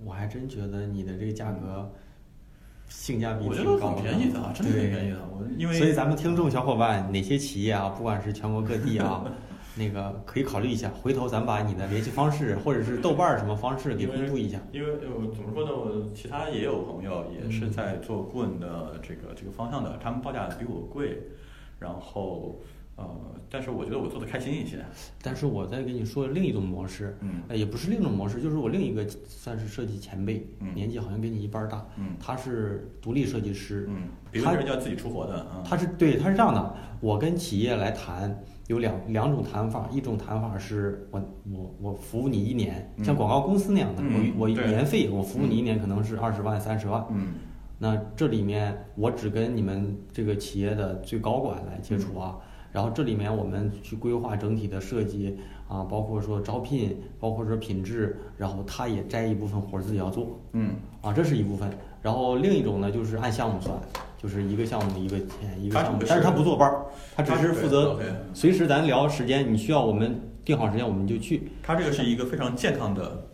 [0.04, 1.92] 我还真觉得你的这个价格
[2.90, 5.18] 性价比我觉得挺高很便宜的啊，真的挺便宜的。
[5.32, 9.24] 我因为所以咱们听众小伙伴，哪些企业啊，不管是全国各地啊，
[9.76, 14.60] 那个可以考虑一下，回头咱把你的联系方式或者是豆瓣儿什么方式给公布一下。
[14.72, 21.24] 因为我怎么说呢，我其他也有朋友也是在做顾问的这个这个方向的，他们报价比我贵，
[21.80, 22.60] 然后
[22.98, 23.06] 呃，
[23.50, 24.78] 但是我觉得我做的开心一些。
[25.22, 47.34] 但是我再跟你说另一种模式，嗯呃也不是另一种模式，就是我另一个算是设计前辈，嗯年纪好像跟你一般儿大，嗯他是独立设计师，嗯，比如他说人家自己出活的啊，他是对，他是这样的，我跟企业来谈有两两种谈法，一种谈法是我我我服务你一年，嗯像广告公司那样的，嗯我我对年费我服务你一年可能是二十万三十万，嗯
[47.78, 52.38] 那这里面我只跟你们这个企业的最高管来接触啊，
[52.76, 61.70] 然后这里面我们去规划整体的设计啊，包括说招聘，包括说品质，然后他也摘一部分活儿自己要做嗯，啊，这是一部分。
[62.02, 63.74] 然后另一种呢，就是按项目算，
[64.22, 66.86] 就是一个项目一个钱一个项目，但是他不坐班儿，
[67.16, 67.98] 他只是负责
[68.34, 71.50] 随时咱聊时间，你需要我们定好时间我们就去。
[71.64, 73.25] 他这个是一个非常健康的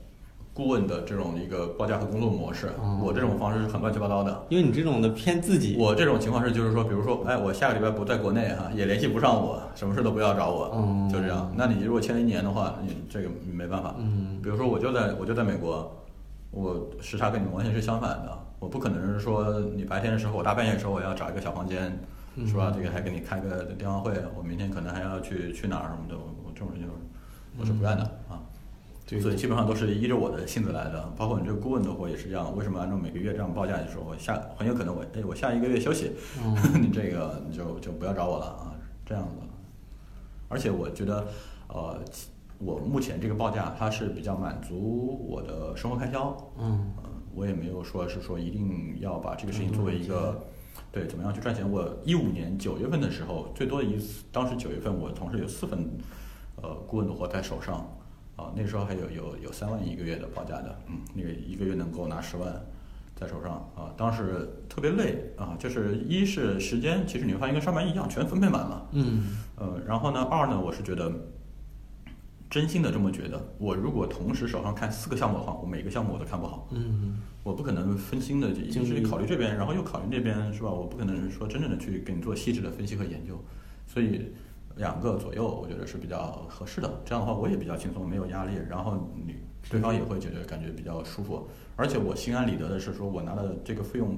[0.54, 2.68] 顾问的这种一个报价和工作模式。
[2.80, 4.46] 哦我这种方式是很乱七八糟的。
[4.50, 11.52] 因为你这种的偏自己，我这种情况是，就是说，比如说，哎，我下个礼拜不在国内哈、也联系不上我，什么事都不要找我，哦就这样。
[11.56, 13.96] 那你如果签了一年的话，你这个没办法。
[14.00, 15.90] 嗯比如说，我就在我就在美国，
[16.52, 21.98] 我时差跟你们完全是相反的，我不可能是说你白天的时候，我大半夜的时候我要找一个小房间，
[22.46, 22.74] 是吧？
[22.76, 26.90] 这个还给你开个电话会，我明天可能还要去去哪儿什么的，我我这种事情
[27.58, 28.41] 我是不干的啊。
[29.18, 32.56] 对所以基本上都是依着我的性子来的，包括你这个顾问的活也是这样。
[32.56, 36.12] 为什么按照每个月这样报价就说，我下很有可能我哎我下一个月休息，
[36.44, 38.74] 嗯 你这个你就就不要找我了啊，
[39.06, 39.36] 这样子。
[40.48, 41.28] 而且我觉得，
[41.70, 41.98] 呃，
[42.58, 50.44] 我目前这个报价它是比较满足我的生活开销，嗯嗯，我也没有说是说一定要把这个事情作为一个，
[50.92, 51.70] 对，怎么样去赚钱。
[51.70, 55.90] 我一五年九月份的时候，最多的一次，当时九月份我同事有四份，
[56.62, 57.90] 呃，顾问的活在手上，
[58.42, 62.52] 啊，那时候还有有有三万一个月的报价的，嗯，那个一个月能够拿十万
[63.16, 69.38] 在手上啊，当时特别累啊，就是一是时间，其实你会发现跟上班一样，全分配满了，嗯。
[69.58, 71.12] 呃，然后呢，二呢，我是觉得，
[72.50, 80.70] 真心的这么觉得，我如果同时手上看四个项目的话，我每个项目我都看不好，嗯我不可能分心的，一精力是考虑这边，然后又考虑那边，是吧？
[80.70, 83.40] 我不可能说真正的去给你做细致的分析和研究，
[83.88, 84.32] 所以
[84.76, 86.90] 两个左右，我觉得是比较合适的。
[87.06, 89.36] 这样的话，我也比较轻松，没有压力，然后你
[89.70, 94.18] 对方也会觉得感觉比较舒服，而且我心安理得的是说，我拿的这个费用。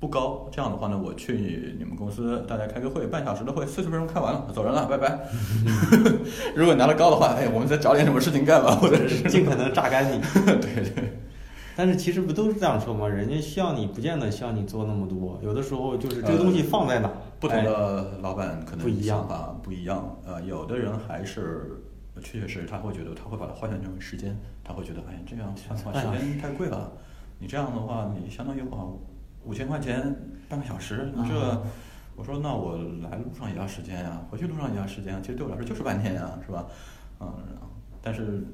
[0.00, 5.18] 不高，这样的话呢，我去你们公司，大家开个会，半小时的会，四十分钟开完了，走人了，拜拜。
[6.54, 10.20] 如果拿的高的话，哎，我们再找点什么事情干吧，或者是尽可能榨干你。
[10.44, 11.23] 对 对。
[11.76, 13.08] 但是其实不都是这样说吗？
[13.08, 15.38] 人家需要你，不见得需要你做那么多。
[15.42, 17.10] 有的时候就是这个东西放在哪，
[17.40, 21.82] 不同哎的老板可能不一样想法不一样，呃，有的人还是
[22.22, 26.92] 确确实实他会觉得他会把它换算成时间，他会觉得哎这样算的话时间太贵了，
[27.38, 28.86] 你这样的话你相当于花
[29.44, 30.14] 五千块钱
[30.48, 31.60] 半个小时，你这、啊
[32.16, 36.64] 我说那我来路上也要时间呀、回去路上也要时间啊，其实对我来说就是半天呀、是吧？
[37.18, 37.26] 嗯，
[38.00, 38.46] 但是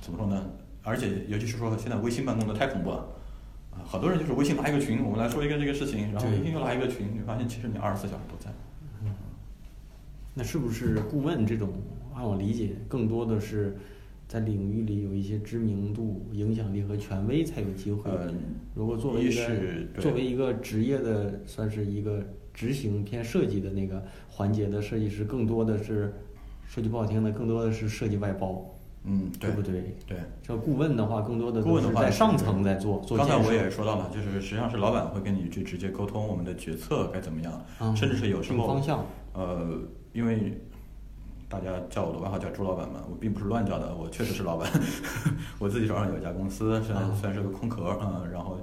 [0.00, 0.42] 怎么说呢？
[0.82, 3.06] 而且尤其是说现在微信办公的太恐怖了。
[3.70, 8.50] 啊，好多人就是微信拉一个群，我们来说一个这个事情，然后微信又拉一个群，你发现其实你二十四小时都在。
[9.02, 9.14] 嗯
[10.34, 11.70] 那是不是顾问这种？
[12.14, 13.76] 按我理解，更多的是
[14.28, 18.10] 在领域里有一些知名度、影响力和权威才有机会。
[18.10, 18.34] 嗯
[18.74, 26.12] 如果作为一一个是作为一个职业的，算是一个执行偏设计的那个环节的设计师，更多的是
[26.66, 29.96] 说句不好听的，更多的是设计外包，嗯，对不对？
[30.06, 30.16] 对。
[30.42, 33.18] 这顾问的话，更多的顾问的话在上层在做做。
[33.18, 39.04] 刚才我也说到了，就是实际上是老板会跟你去直接沟通我们的决策该怎么样，嗯甚至是有时候方向。
[39.34, 39.78] 呃，
[40.12, 40.60] 因为
[41.48, 44.70] 大家叫我的外号叫朱老板嘛，我并不是乱叫的，我确实是老板。
[45.58, 48.58] 我自己手上有一家公司，虽然啊虽然是个空壳，嗯，然后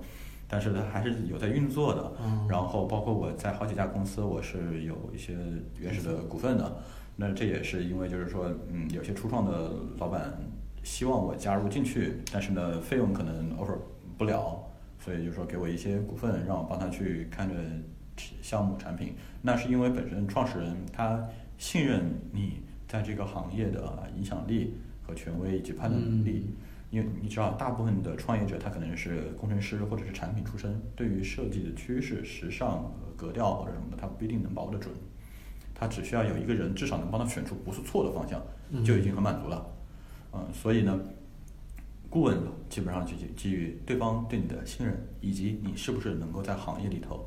[0.47, 2.13] 但是它还是有在运作的。
[2.23, 5.35] 嗯然后包括我在好几家公司，我是有一些
[5.77, 6.77] 原始的股份的。
[7.21, 10.33] 那这也是因为就是说，嗯，有些初创的老板
[10.83, 13.77] 希望我加入进去，但是呢，费用可能 offer
[14.17, 14.57] 不了，
[14.97, 17.55] 所以就说给我一些股份，让我帮他去看着
[18.41, 19.13] 项目产品。
[19.41, 21.27] 那是因为本身创始人他
[21.57, 26.45] 信任你在这个行业的影响力和权威以及判断能力。
[26.47, 26.55] 嗯
[26.91, 34.91] 因为你知道，大部分的创业者他可能是工程师或者是产品出身，对于设计的趋势、时尚、格调或者什么的，他不一定能把握得准。
[35.79, 38.41] 他只需要有一个人至少能帮他选出不是错的方向，
[38.83, 39.65] 就已经很满足了。
[40.33, 40.99] 嗯，所以呢，
[42.09, 42.37] 顾问
[42.69, 47.25] 基本上就基基于对方对你的信任，以及你是不是能够在行业里头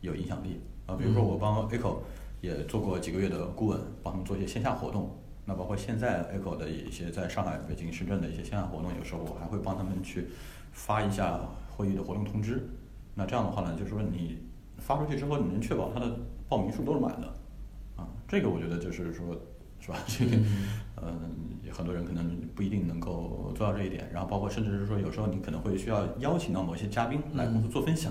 [0.00, 0.96] 有影响力啊。
[0.96, 1.98] 比如说我帮 Echo
[2.40, 10.28] 也做过几个月的顾问，帮他们做一些线下活动那包括现在 Echo 的一些在上海、北京、深圳的一些线下活动，有时候我还会帮他们去
[10.72, 12.68] 发一下会议的活动通知。
[13.14, 14.38] 那这样的话呢，就是说你
[14.78, 16.16] 发出去之后，你能确保他的
[16.48, 17.34] 报名数都是满的啊。
[18.32, 19.38] 这个我觉得就是说，
[19.78, 19.98] 是吧？
[20.08, 20.36] 这个
[21.02, 24.08] 嗯， 很多人可能不一定能够做到这一点。
[24.10, 28.10] 然后包括甚至是说，有时候你可能会需要邀请到某些嘉宾来公司做分享。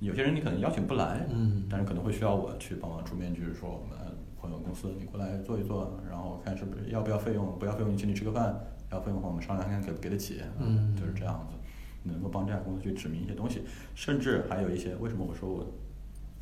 [0.00, 3.98] 有些人你可能邀请不来，嗯，但是可能会需要我去帮忙出面，就是说我们
[4.40, 8.58] 朋友公司你过来做一做，然后看是不是要不要费用，不要费用你请你吃个饭，
[8.90, 11.56] 要费用的话我们商量看看给不给得起，嗯就是这样子，
[12.04, 15.66] 能够帮这家公司去指明一些东西，甚至还有一些为什么我说我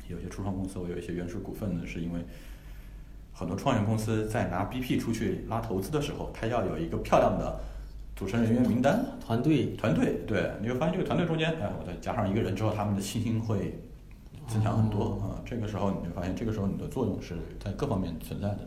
[0.07, 2.21] 有些初创公司我有一些原始股份呢，是因为
[3.37, 7.59] 很多创业公司在拿 BP 出去拉投资的时候，他要有一个漂亮的
[8.15, 9.75] 组成人员名单，团队。
[9.75, 13.77] 团队，对，你会发现这个团队中间，哎，我再加上一个人之后，他们的信心会
[14.47, 15.19] 增强很多。
[15.21, 18.61] 啊、这个时候，你会发现，这个时候你的作用是在各方面存在的。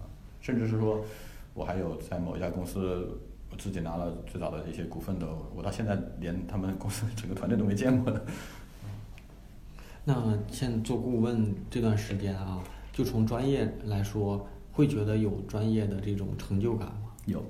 [0.00, 0.08] 啊，
[0.40, 1.04] 甚至是说，
[1.52, 3.06] 我还有在某一家公司，
[3.50, 8.24] 我自己拿了最早的一些股份的，我到现在连他们公司整个团队都没见过的。
[10.06, 10.14] 那
[10.50, 12.58] 现在做顾问这段时间啊，
[12.94, 17.12] 就从专业来说，会觉得有专业的这种成就感吗？
[17.26, 17.44] 有，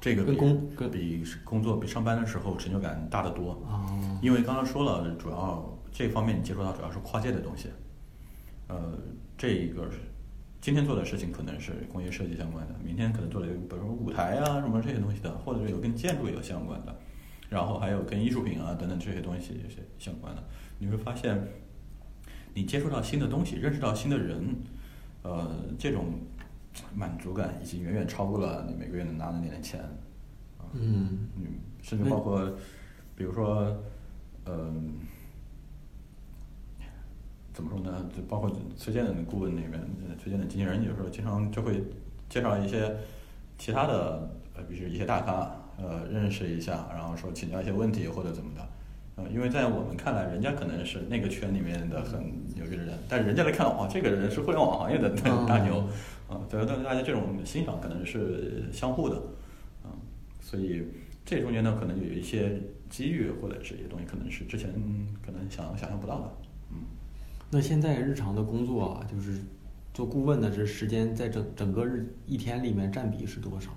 [0.00, 3.90] 这个跟比工跟比工作比上班的时候成就感大得多啊
[4.22, 7.68] 因为刚刚说了，主要这方面你接触到主要是跨界的东西，
[8.68, 8.96] 呃，
[9.36, 9.88] 这一个
[10.60, 16.96] 今天做的事情可能是工业设计相关的，明天可能做的比如说舞台啊什么这些东西的，或者是有跟建筑有相关的，
[17.48, 20.44] 然后还有跟艺术品啊等等这些东西有些相关的，
[20.78, 21.36] 你会发现
[22.54, 24.56] 你接触到新的东西，认识到新的人，
[25.22, 26.06] 呃，这种
[26.94, 29.80] 满足感已经远远超过了你每个月能拿的那点钱。
[30.58, 31.46] 啊嗯嗯，
[31.80, 32.52] 甚至包括，
[33.16, 33.74] 比如说，
[34.46, 34.94] 嗯、
[37.54, 38.08] 怎么说呢？
[38.14, 41.82] 就包括崔健的顾问那边，呃崔健的经纪人有时候经常就会
[42.28, 42.96] 介绍一些
[43.56, 48.68] 其他的，呃，比如一些大咖，呃，认识一下，然后说请教一些问题或者怎么的。
[49.18, 52.20] 呃，因为在我们看来，人家可能是那个圈里面的很
[52.54, 55.80] 牛逼的人，但是人家来看，哇，这个人是互联网行业的大 大牛，
[56.28, 59.16] 啊，对，但是大家这种欣赏可能是相互的，
[59.82, 59.90] 啊，
[60.40, 60.84] 所以
[61.24, 64.72] 这中间呢，可能有一些机遇或者是一些东西，可能是之前
[65.20, 66.32] 可能想想象不到的，
[66.70, 66.76] 嗯。
[67.50, 69.40] 那现在日常的工作啊，就是
[69.92, 73.70] 做顾问的这时间，在整整个日一天里面占比是多少？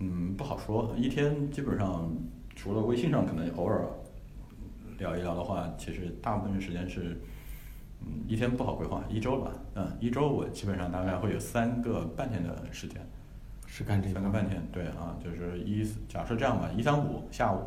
[0.00, 0.92] 嗯，不好说。
[0.98, 2.12] 一天基本上
[2.54, 3.86] 除了微信上可能偶尔
[4.98, 7.20] 聊一聊的话，其实大部分时间是，
[8.00, 9.52] 嗯，一天不好规划，一周吧。
[9.74, 13.00] 嗯，一周我基本上大概会有三个半天的时间，
[13.66, 14.62] 是干这个三个半天。
[14.72, 17.60] 对啊，就是一假设这样吧，一三五下午，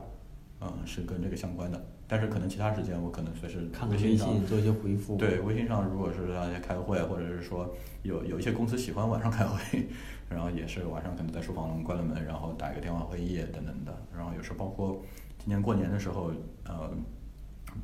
[0.62, 1.80] 嗯，是跟这个相关的。
[2.12, 5.16] 但是可能其他时间我可能随时看看微信上信做一些回复。
[5.16, 9.88] 对，微信上如果是大家开会，或者是说有有一些公司喜欢晚上开会，
[10.28, 13.96] 然后也是晚上可能在书房关了门，然后打一个电话会议等等的。
[14.12, 15.00] 然后有时候包括
[15.38, 16.32] 今年过年的时候，
[16.66, 16.90] 呃，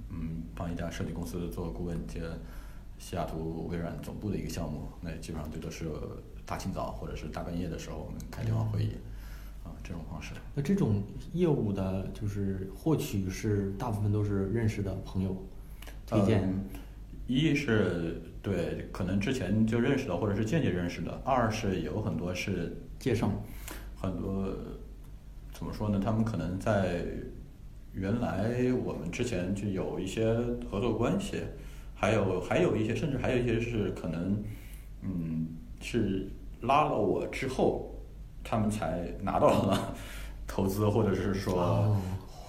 [0.10, 2.22] 嗯，帮一家设计公司做顾问接
[2.98, 5.86] 西雅图微软总部的一个项目，那基本上这都是
[6.46, 8.92] 大清早或者是大半夜的时候我们开电话会议，
[9.64, 10.34] 啊，这种方式。
[10.54, 15.36] 那这种业务的，就是获取是大部分都是认识的朋友
[16.06, 16.44] 推荐。
[16.44, 16.64] 嗯
[17.28, 23.32] 一是对可能之前就认识的，或者是间接认识的；二是有很多是介绍
[23.96, 24.48] 很多
[25.52, 26.00] 怎么说呢？
[26.00, 27.04] 他们可能在
[27.96, 30.34] 原来我们之前就有一些
[30.70, 31.38] 合作关系，
[31.96, 34.44] 还有还有一些，甚至还有一些是可能
[35.02, 35.48] 嗯
[35.82, 36.30] 是
[36.62, 37.96] 拉了我之后，
[38.44, 39.96] 他们才拿到了
[40.46, 41.56] 投资，或者是说。
[41.62, 41.98] 哦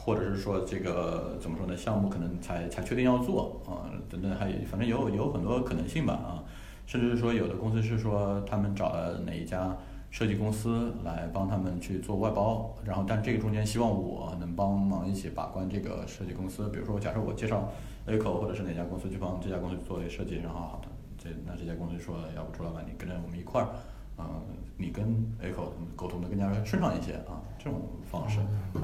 [0.06, 1.76] 或者是说这个怎么说呢？
[1.76, 6.44] 项目可能才才确定要做啊，等等，还有反正有有很多可能性吧啊，
[6.86, 9.76] 甚至是说有的公司是说他们找了哪一家
[10.10, 17.68] 设计公司来帮他们去做外包，然后但这个中间希望我能帮忙一起把关这个设计公司，比如说假设我介绍
[18.06, 20.88] Eco 或者是哪家公司去帮这家公司做设计，然后好的，
[21.18, 23.68] 这那这家公司说要不朱老板你跟着我们一块儿，
[24.16, 24.40] 啊、
[24.76, 25.04] 你跟
[25.42, 28.40] Eco 沟通的更加顺畅一些啊，这种方式。
[28.74, 28.82] 嗯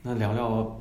[0.00, 0.78] 那聊聊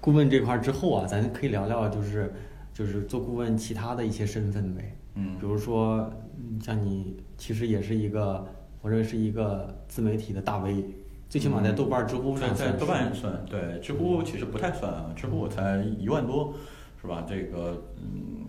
[0.00, 2.34] 顾问这块儿之后啊，咱可以聊聊就是
[2.74, 4.96] 就是做顾问其他的一些身份呗。
[5.14, 8.44] 嗯比如说嗯像你其实也是一个，
[8.82, 10.84] 我认为是一个自媒体的大 V，
[11.28, 16.54] 最起码在豆瓣、知乎上在在豆瓣算，对，知乎其实不太算啊，知乎我才一万多，
[17.00, 17.24] 是吧？
[17.28, 18.46] 这个嗯，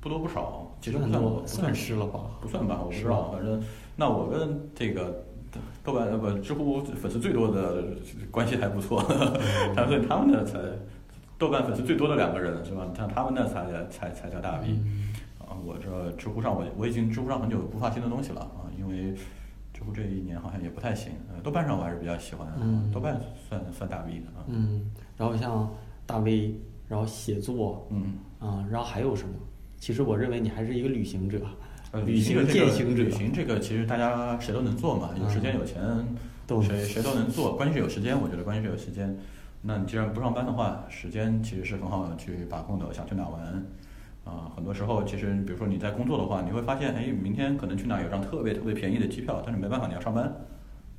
[0.00, 3.62] 不多不少，其实不算多不算是了吧不算吧，我不知道，反正
[3.96, 5.24] 那我跟这个
[5.82, 7.84] 豆瓣呃不知乎粉丝最多的
[8.30, 9.04] 关系还不错，
[9.74, 10.58] 但 是他们那才
[11.36, 12.86] 豆瓣粉丝最多的两个人是吧？
[12.96, 14.78] 像他们那才才才叫大 V。
[15.50, 19.12] 啊，我这知乎上我我已经知乎上很久不发新的东西了啊，因为
[19.74, 21.12] 知乎这一年好像也不太行。
[21.28, 24.44] 呃，豆瓣上我还是比较喜欢，嗯豆瓣算算大 V 的啊。
[24.46, 25.68] 嗯，然后像
[26.06, 26.54] 大 V，
[26.86, 29.34] 然后写作，嗯，啊，然后还有什么？
[29.78, 31.40] 其实我认为你还是一个旅行者，
[31.90, 35.82] 呃，旅行这个践行者旅，行这个其实大家谁都能做嘛，有时间有钱，
[36.46, 38.20] 都谁谁都能做，关键是有时间。
[38.20, 39.16] 我觉得关键是有时间。
[39.62, 42.92] 那你既然不上班的话，时间其实是很好去把控的。
[42.94, 43.64] 想去哪玩，
[44.24, 50.24] 啊、很多时候其实比如说你在工作的话，你会发现，哎，明天可能去哪有张特别特别便宜的机票，但是没办法，你要上班。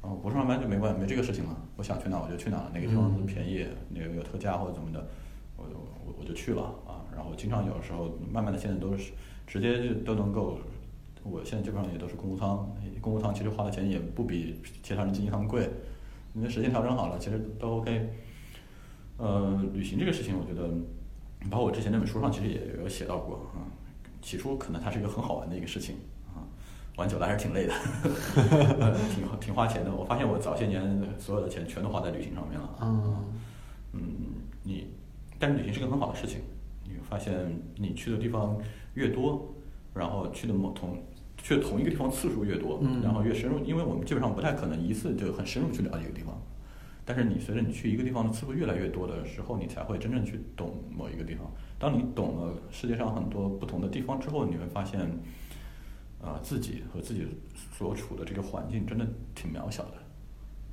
[0.01, 1.55] 啊，不上班就没关没这个事情了。
[1.77, 5.07] 我想去哪我就去哪，哪个地方便宜，哪个有特价或者怎么的，
[5.55, 7.05] 我就我我就去了啊。
[7.15, 9.11] 然后经常有的时候慢慢的现在都是
[9.45, 10.57] 直接就都能够，
[11.23, 12.67] 我现在基本上也都是公务舱，
[12.99, 15.69] 公务舱其实花的钱也不比其他人经济舱贵，
[16.33, 18.09] 你的时间调整好了，其实都 OK。
[19.17, 20.67] 呃，旅行这个事情，我觉得，
[21.49, 23.65] 包括我之前那本书上其实也有写到过啊。
[24.21, 25.95] 起初可能它是一个很好玩的一个事情
[26.35, 26.45] 啊，
[26.97, 27.73] 玩久了还是挺累的，
[28.79, 29.93] 呃 挺挺花钱的。
[29.93, 32.69] 我发现我早些年所有的钱全都花在旅行上面了。
[32.81, 33.15] 嗯
[33.93, 34.01] 嗯，
[34.63, 34.87] 你，
[35.39, 36.41] 但是旅行是个很好的事情。
[36.83, 37.33] 你会发现，
[37.77, 38.57] 你去的地方
[38.93, 39.53] 越多，
[39.93, 41.01] 然后去的某同
[41.37, 46.40] 去同一个地方次数越多，嗯然后越深入，因为我们基本上不太可能一次就很深入去了解一个地方。
[47.03, 51.51] 但是你随着你去一个地方的次数越来越多的时候，你才会真正去懂某一个地方。
[51.79, 54.99] 当你懂了世界上很多不同的地方之后，你会发现，
[56.21, 57.27] 啊、自己和自己
[57.75, 59.97] 所处的这个环境真的挺渺小的，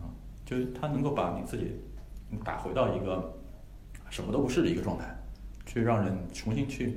[0.01, 0.13] 啊，
[0.45, 1.73] 就是它能够把你自己
[2.45, 3.35] 打回到一个
[4.11, 5.17] 什么都不是的一个状态，
[5.65, 6.95] 去让人重新去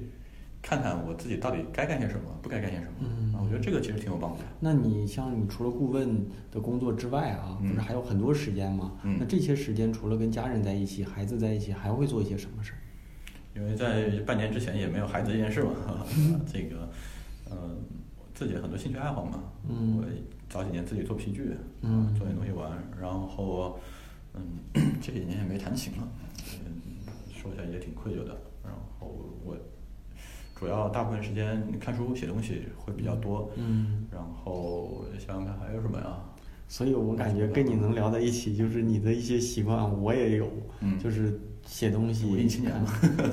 [0.61, 2.91] 看看我自己到底该干些什么，不该干些什么。
[3.01, 4.45] 嗯啊，我觉得这个其实挺有帮助的。
[4.59, 8.93] 那你像你除了顾问的工作之外啊，嗯不是还有很多时间吗？
[9.03, 12.77] 嗯那这些时间除了跟家人在一起、孩子在一起，还会做一些什么事儿？
[13.53, 15.71] 因为在半年之前也没有孩子这件事嘛，
[16.51, 16.89] 这个，
[17.49, 17.75] 呃，
[18.33, 20.05] 自己很多兴趣爱好嘛，嗯我
[20.47, 23.77] 早几年自己做皮具，嗯做点东西玩，然后，
[24.33, 24.41] 嗯，
[25.01, 26.07] 这几年也没弹琴了，
[26.65, 26.81] 嗯，
[27.33, 28.37] 说起来也挺愧疚的。
[28.63, 29.07] 然后
[29.43, 29.57] 我
[30.61, 36.19] 主要大部分时间看书写东西会比较多，嗯，然后想想看还有什么呀？
[36.67, 40.47] 所以我感觉跟你能聊在一起，就是你的一些习惯我也有，
[40.81, 42.71] 嗯就是写东西，文艺青年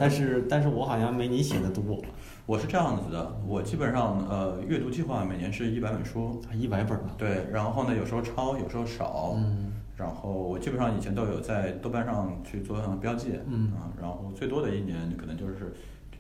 [0.00, 2.02] 但是但是我好像没你写的多，
[2.46, 7.14] 我是这样子的，我基本上呃阅读计划每年是一百本书，一百本吧。
[7.18, 9.34] 对，然后呢，有时候抄，有时候少。
[9.36, 13.32] 嗯然后我基本上以前都有在豆瓣上去做上标记。
[13.48, 15.74] 嗯啊，然后最多的一年可能就是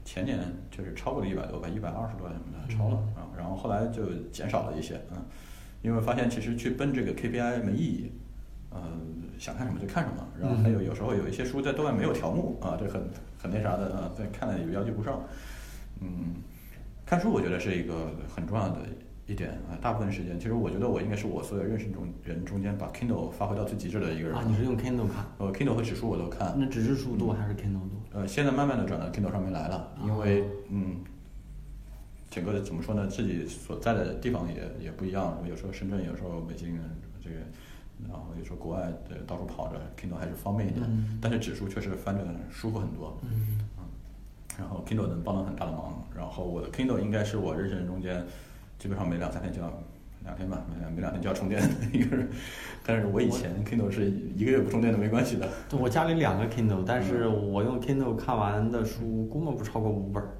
[0.08, 0.38] 前年
[0.70, 3.28] 就是超过了一百多吧，一百二十多什么的超了嗯啊。
[3.36, 5.18] 然后后来就减少了一些，嗯，
[5.82, 8.12] 因为发现其实去奔这个 KPI 没意义。
[8.70, 8.80] 呃，
[9.38, 13.02] 想看什么就看什么，然后还有有时候有一些书在豆瓣没有条目啊，这很
[13.38, 15.20] 很那啥的啊，在看了也要求不上。
[16.00, 16.36] 嗯，
[17.04, 18.80] 看书我觉得是一个很重要的
[19.26, 24.36] 一点啊，大部分时间其实我觉得我应该是我所有认识中人中间把 Kindle 发挥到最极致的一个人。
[24.36, 25.24] 啊，你是用 Kindle 看？
[25.38, 27.98] 呃 Kindle 和纸书我都看，那纸质书多还是 Kindle 多？
[28.18, 30.96] 呃，现在慢慢的转到 Kindle 上面来了，因为嗯，
[32.28, 36.80] 整个的怎么说呢，自己所在的地方也也不一样，有时候深圳，有时候北京，
[37.22, 37.36] 这个，
[38.08, 41.18] 然后有时候国外对到处跑着，Kindle 还是方便一点，嗯。
[41.22, 43.60] 但是指数确实翻着舒服很多，嗯。
[44.58, 48.26] 然后 Kindle 能帮了很大的忙，然后我的 Kindle 应该是我认识人中间
[48.80, 49.72] 基本上每两三天就要
[50.24, 52.28] 两天吧，每两每两天就要充电的一个人，
[52.84, 55.48] 但是我以前 Kindle 是一个月不充电都没关系的。
[55.68, 60.30] 对我家里两个 Kindle，但是我用 Kindle 看完的书估摸不超过五本儿。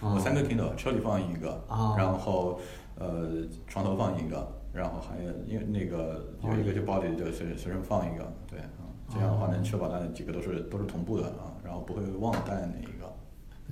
[0.00, 2.60] 我三个 Kindle，车里放一个，啊然后
[2.96, 3.30] 呃
[3.66, 8.68] 床头放一个，然后还有因为那个有一个就包里就随随身放一个，对啊，
[9.08, 13.10] 这样的话能确保它几个都是都是同步的啊，然后不会忘了带哪一个。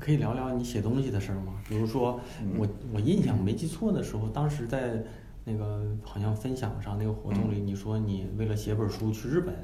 [0.01, 1.55] 可以聊聊你写东西的事儿吗？
[1.69, 5.03] 比如说，嗯我我印象没记错的时候，当时在
[5.51, 9.55] 那个好像分享上那个活动里，你说你为了写本书去日本，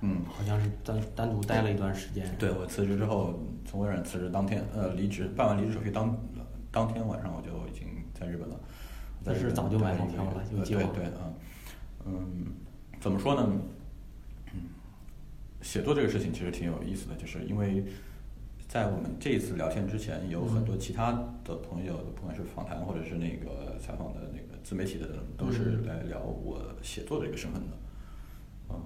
[0.00, 2.26] 嗯，好像是单单独待了一段时间。
[2.38, 6.16] 对我辞职之后，从微软辞职当天，呃，离职办完离职手续当
[6.70, 7.86] 当天晚上我就已经
[8.18, 8.58] 在日本了。
[9.22, 11.32] 在但是早就买好票了有呃计划对对啊，
[12.06, 12.46] 嗯，
[13.00, 13.46] 怎么说呢？
[14.52, 14.60] 嗯，
[15.60, 17.84] 写作这个事情其实挺有意思的，就是因为
[18.74, 21.12] 在我们这一次聊天之前，有很多其他
[21.44, 25.86] 的朋友，不管是访谈或者是那个采访的那个自媒体的人，都是嗯。
[25.86, 27.76] 来聊我写作的一个身份的。
[28.70, 28.76] 嗯，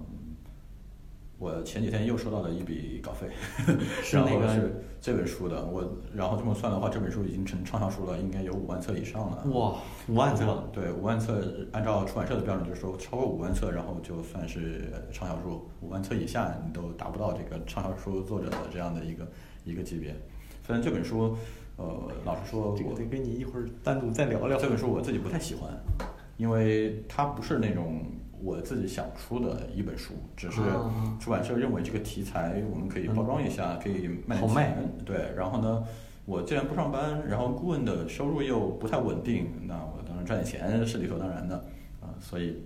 [1.39, 3.29] 我前几天又收到了一笔稿费，
[4.13, 5.83] 然后是那个是这本书的，我
[6.13, 9.43] 然后这么算的话，这本书已经成畅销书了，应该有五万册以上了。
[9.45, 19.27] 哇，五万册，对，五万册，按照出版社的标准，就是说超过五万册，然后就算是畅销书；五万册以下，你都达不到这个畅销书作者的这样的一个
[19.63, 20.15] 一个级别。
[20.65, 21.35] 虽然这本书，
[21.77, 24.57] 呃，老实说，我这个得跟你一会儿单独再聊聊。
[24.59, 25.71] 这本书我自己不太喜欢，
[26.37, 28.03] 因为它不是那种
[28.41, 34.77] 我自己想出的一本书，只是啊出版社认为这个题材我们可以包装一下，可以卖卖。
[35.03, 35.83] 对，然后呢，
[36.25, 41.55] 我既然不上班，然后顾问的收入又不太稳定，那我当然赚点钱是理所当然的
[41.99, 42.13] 啊。
[42.19, 42.61] 所以，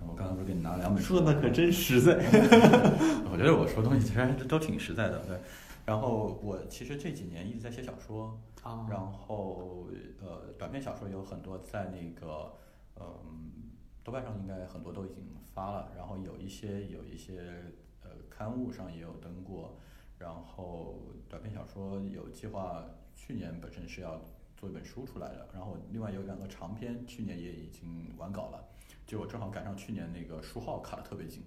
[0.00, 2.14] 我刚刚不是给你拿了两本书吗，说的可真实在。
[3.30, 5.36] 我觉得我说东西其实都挺实在的，对。
[5.86, 9.88] 然后我其实这几年一直在写小说，啊然后
[10.20, 12.52] 呃，短篇小说有很多在那个
[12.96, 13.72] 嗯、
[14.04, 15.24] 豆瓣上应该很多都已经
[15.54, 17.40] 发了，然后有一些有一些
[18.02, 19.78] 呃刊物上也有登过，
[20.18, 22.84] 然后短篇小说有计划，
[23.16, 24.20] 去年本身是要
[24.56, 28.62] 做一本书出来的，然后另外有两个长篇，去年也已经完稿了，
[29.06, 31.42] 就我正好赶上去年那个书号卡的特别紧，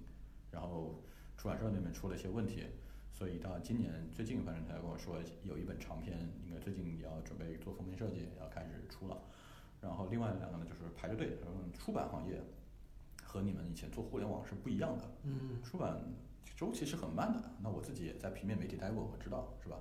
[0.49, 0.99] 然后
[1.37, 2.65] 出版社那边出了一些问题，
[3.13, 9.17] 所以到今年最近反正他跟我说有一本长篇，应该最近也要准备做封面设计，要开始出了。
[9.79, 12.41] 然后另外两个呢就是排着队，嗯，出版行业
[13.23, 16.01] 和你们以前做互联网是不一样的，嗯出版
[16.55, 17.41] 周期是很慢的。
[17.61, 19.77] 那我自己也在平面媒体待过，我知道是吧？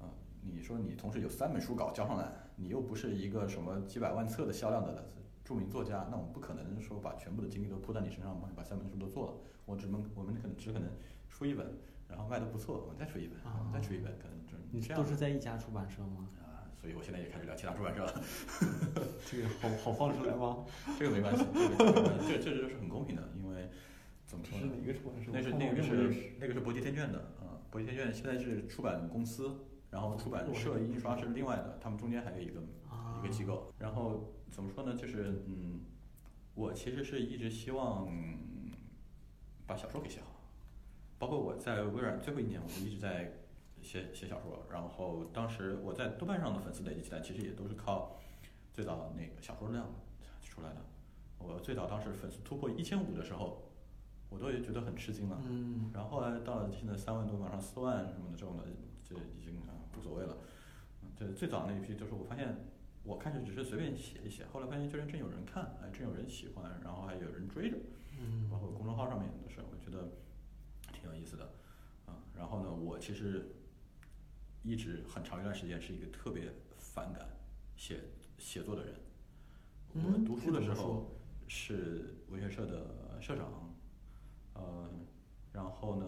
[0.00, 0.08] 嗯，
[0.42, 5.06] 你说你同时有三本书稿交上来，你又不是一个什么几百万册的销量的
[5.44, 9.34] 著名作家，那我们不可能说把全部的精力都扑在你身上，帮你把三本书都做了。
[9.66, 10.88] 我只能我们可能只可能
[11.28, 11.66] 出一本，
[12.14, 16.28] 然后卖的不错，我们再出一本，我们再出一本，可能就你这样都是在一家出版社吗？
[16.38, 16.70] 啊。
[16.80, 18.12] 所以我现在也开始聊其他出版社了。
[19.26, 20.64] 这个好好放出来吗？
[20.96, 21.92] 这个没关系，这个
[22.28, 23.68] 这个这是很公平的，因为
[24.24, 24.70] 怎么说呢？
[24.86, 33.72] 个出版社那是那个是那个是博济天卷的啊，博济天卷现在是出版公司，然后出版社印刷是另外的，他们中间还有一个啊一个机构。
[33.78, 34.94] 然后怎么说呢？
[34.94, 35.80] 就是嗯，
[36.54, 38.06] 我其实是一直希望
[39.66, 40.33] 把小说给写好，
[41.24, 43.32] 包括我在微软最后一年，我就一直在
[43.80, 44.66] 写写小说。
[44.70, 48.20] 然后当时我在豆瓣上的粉丝累积起来，其实也都是靠
[48.74, 49.86] 最早那个小说量
[50.42, 50.82] 出来的。
[51.38, 53.72] 我最早当时粉丝突破一千五的时候，
[54.28, 55.40] 我都觉得很吃惊了。
[55.48, 58.64] 嗯然后后来到了现在三万多，马上四万什么的这种的，
[59.02, 60.36] 这已经啊无所谓了。
[61.02, 62.54] 嗯这最早那一批就是我发现，
[63.02, 67.78] 我开始只是随便写一写，后来发现居然真有人看，哎，真有人喜欢，然后还有人追着，
[68.20, 70.06] 嗯包括公众号上面的事，我觉得
[71.04, 71.44] 挺有意思的。
[72.06, 73.54] 啊，然后呢，我其实
[74.62, 77.28] 一直很长一段时间是一个特别反感
[77.76, 78.00] 写
[78.38, 78.94] 写作的人。
[79.92, 81.14] 我嗯读书的时候
[81.46, 83.74] 是文学社的社长，
[84.54, 84.90] 呃，
[85.52, 86.06] 然后呢，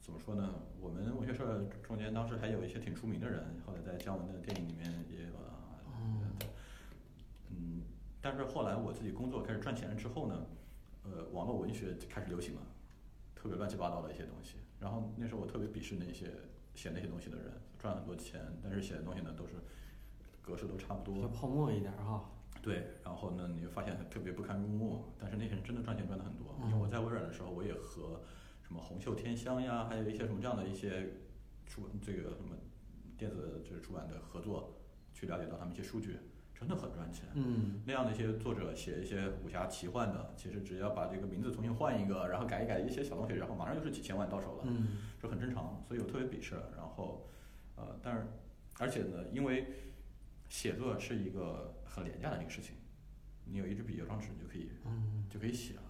[0.00, 0.54] 怎么说呢？
[0.78, 5.80] 我们文学社中间当时还有一些挺出名的人，后来在姜文的电影里面也有啊。
[5.86, 6.20] 哦
[7.50, 7.82] 嗯，
[8.20, 10.46] 但是后来我自己工作开始赚钱了之后呢，
[11.04, 12.62] 呃，网络文学开始流行了，
[13.44, 14.56] 特别乱七八糟的一些东西。
[14.80, 16.32] 然后那时候我特别鄙视那些
[16.74, 19.52] 写那些东西的人，赚很多钱，但是写的东西呢都是
[20.40, 22.24] 格式都差不多，要泡沫一点哈。
[22.62, 26.56] 对，然后呢，你就发现特别不堪入目，但是那些人真的赚钱赚的很多。
[26.62, 28.22] 嗯因为我在微软的时候，我也和
[28.62, 31.12] 什么红袖添香呀，还有一些什么这样的一些
[31.66, 32.56] 出这个什么
[33.18, 34.80] 电子就是出版的合作，
[35.12, 36.16] 去了解到他们一些数据，
[36.66, 37.28] 真的很赚钱。
[37.34, 44.64] 嗯那样的一些作者写一些武侠奇幻的，其实只要把这个名字重新换一个，然后改一改一些小东西，然后马上就是几千万到手了。
[44.66, 46.54] 嗯这很正常，所以我特别鄙视。
[46.74, 47.28] 然后，
[47.76, 48.26] 呃，但是
[48.78, 49.66] 而且呢，因为
[50.48, 52.76] 写作是一个很廉价的一个事情，
[53.44, 55.82] 你有一支笔、有张纸，你就可以嗯就可以写了，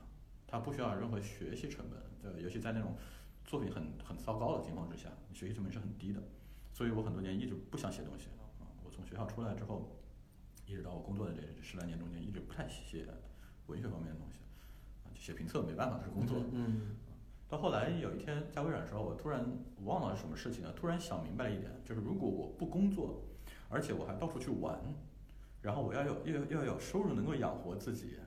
[0.47, 2.01] 它不需要任何学习成本。
[2.20, 2.97] 对，尤其在那种
[3.45, 6.20] 作品很很糟糕的情况之下，你学习成本是很低的。
[6.72, 8.66] 所以我很多年一直不想写东西啊。
[8.85, 9.97] 我从学校出来之后，
[10.67, 13.07] 一直到我工作的这十来年中间，一直不太写
[13.67, 14.39] 文学方面的东西
[15.05, 16.43] 啊，就写评测没办法，是工作。
[16.53, 16.97] 嗯
[17.47, 19.47] 到后来有一天在微软的时候，我突然
[19.85, 23.23] 忘了是什么事情了，突然想明白了一点，就是如果我不工作，
[23.69, 24.81] 而且我还到处去玩，
[25.61, 28.19] 然后我要有要要有收入能够养活自己，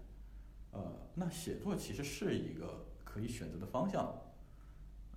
[0.71, 4.15] 呃，那写作其实是一个可以选择的方向，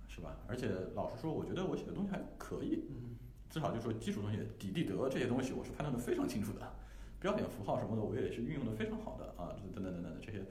[0.07, 0.35] 是吧？
[0.47, 3.15] 而且老实说，我觉得我写的东西还可以，嗯
[3.49, 6.73] 至少就是说基础东西，底地德这些东西，我是判断的非常清楚的，
[7.21, 10.43] 标点符号什么的，我也是运用的非常好的啊，等等等等的这些，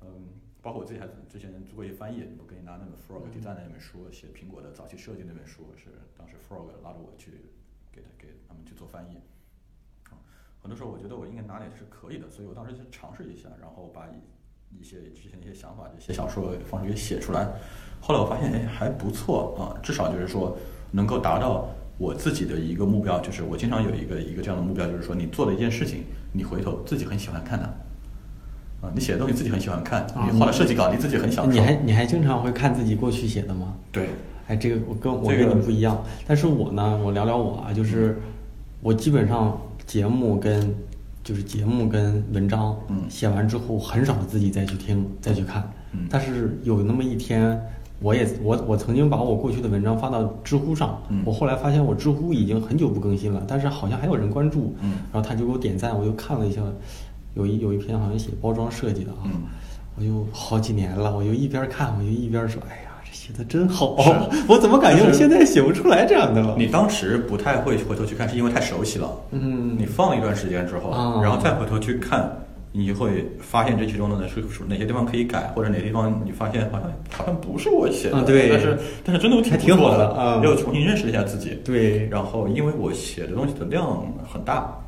[0.00, 0.28] 嗯，
[0.62, 7.32] 包括我自己还之前做过一些翻译，我给你拿那本 Frog 嗯 Design 那本书，写苹果的早期设计那本书，是当时 Frog 拉着我去
[7.90, 9.16] 给他给他们去做翻译，
[10.08, 10.14] 啊，
[10.62, 17.52] 很多时候我觉得我应该哪里是可以的，所以我当时就尝试一下，然后把一一些之前的一些想法，就写小说的方式给写出来。
[18.00, 20.56] 后来我发现，哎，还不错啊，至少就是说
[20.92, 21.68] 能够达到
[21.98, 27.66] 我自己的一个目标，就是我经常有一个一个这样的目标，就是说你做了一件事情，你回头自己很喜欢看它。
[28.86, 31.50] 啊，你写的东西自己很喜欢看，啊你画的设计稿，你自己很享受。
[31.50, 33.74] 你还你还经常会看自己过去写的吗？
[33.90, 34.10] 对，
[34.46, 38.20] 哎，这个我跟我跟你不一样，但是我呢，我聊聊我啊，就是
[38.82, 40.74] 我基本上节目跟
[41.24, 47.58] 就是节目跟文章，嗯写完之后很少自己再去听再去看，嗯但是有那么一天，
[48.00, 56.60] 我也我我曾经把我过去的文章发到知乎上，嗯我后来发现我知乎已经很久不更新了，但是好像还有人关注，嗯然后他就给我点赞，我就看了一下，
[57.34, 59.42] 有一有一篇好像写包装设计的啊，嗯
[59.98, 63.96] 我就好几年了，我就一边看我就一边说，哎呀，这写的真好，
[64.46, 66.54] 我怎么感觉我现在写不出来这样的了？
[66.58, 69.10] 你当时不太会回头去看，是因为太熟悉了。
[69.30, 72.30] 嗯你放一段时间之后，啊然后再回头去看，
[72.76, 81.58] 你会发现这其中的是是哪些地方可以改，或者哪些地方你发现好像好像不是我写的，啊对但是但是真的还挺好挺不错的啊又重新认识了一下自己。
[81.64, 84.78] 对然后因为我写的东西的量很大，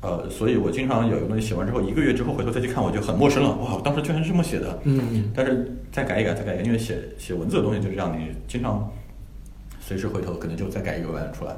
[0.00, 3.50] 呃，所以我经常有一个东西写完之后，一个月之后回头再去看，我就很陌生了。
[3.56, 4.78] 哇，我当时居然是这么写的。
[4.84, 8.90] 嗯但是再改一改，再改一改，因为写写文字的东西就是这样，你经常
[9.78, 11.52] 随时回头可能就再改一个版本出来，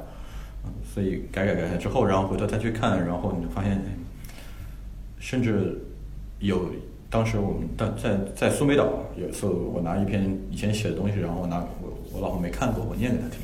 [0.65, 3.83] 嗯，所以改改改改之后，然后回头再去看，然后你就发现，哎
[5.23, 5.81] 甚至
[6.39, 6.69] 有
[7.09, 13.39] 当时我们在在在苏梅岛有一次，我拿一篇以前写的东西，然后我拿我我老婆没看过，我念给她听，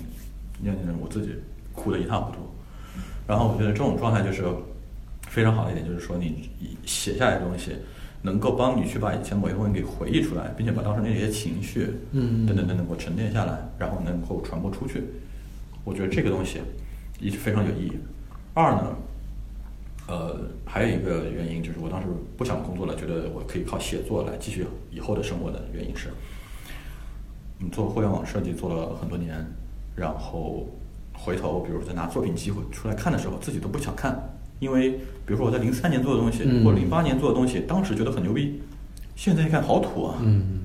[0.62, 1.34] 念念我自己
[1.74, 2.40] 哭得一塌糊涂。
[3.26, 4.44] 然后我觉得这种状态就是
[5.30, 6.50] 非常好的一点，就是说你
[6.86, 7.72] 写下来的东西，
[8.22, 15.02] 能够帮你去把以前某些东西给回忆出来，并且把当时那些情绪，嗯等等等等，给我沉淀下来，然后能够传播出去。
[15.86, 16.60] 我觉得这个东西
[17.22, 17.94] 一是非常有意义。
[18.54, 18.94] 二呢，
[20.10, 20.36] 呃，
[20.66, 26.10] 还有一个原因就是我当时不想工作了，觉得我可以靠写作来继续以后的生活的原因是，
[27.60, 29.46] 你，做互联网设计做了很多年，
[29.96, 30.68] 然后
[31.14, 34.20] 回头比如在拿作品集出来看的时候，自己都不想看，
[34.60, 34.94] 因为
[35.26, 38.60] 比如说我在零三年做的东西，嗯或者零八年做的东西，当时觉得很牛逼，
[39.16, 40.62] 现在一看好土啊，嗯，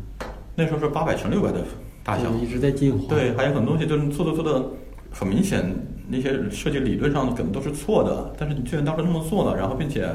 [0.56, 1.62] 那时候是八百乘六百的
[2.02, 3.08] 大小，一直在进化。
[3.08, 4.70] 对，还有很多东西就是做着做着
[5.10, 5.70] 很明显，
[6.08, 10.08] 那些设计理论上可能都是错的，但是你居然当时那么做了，然后并且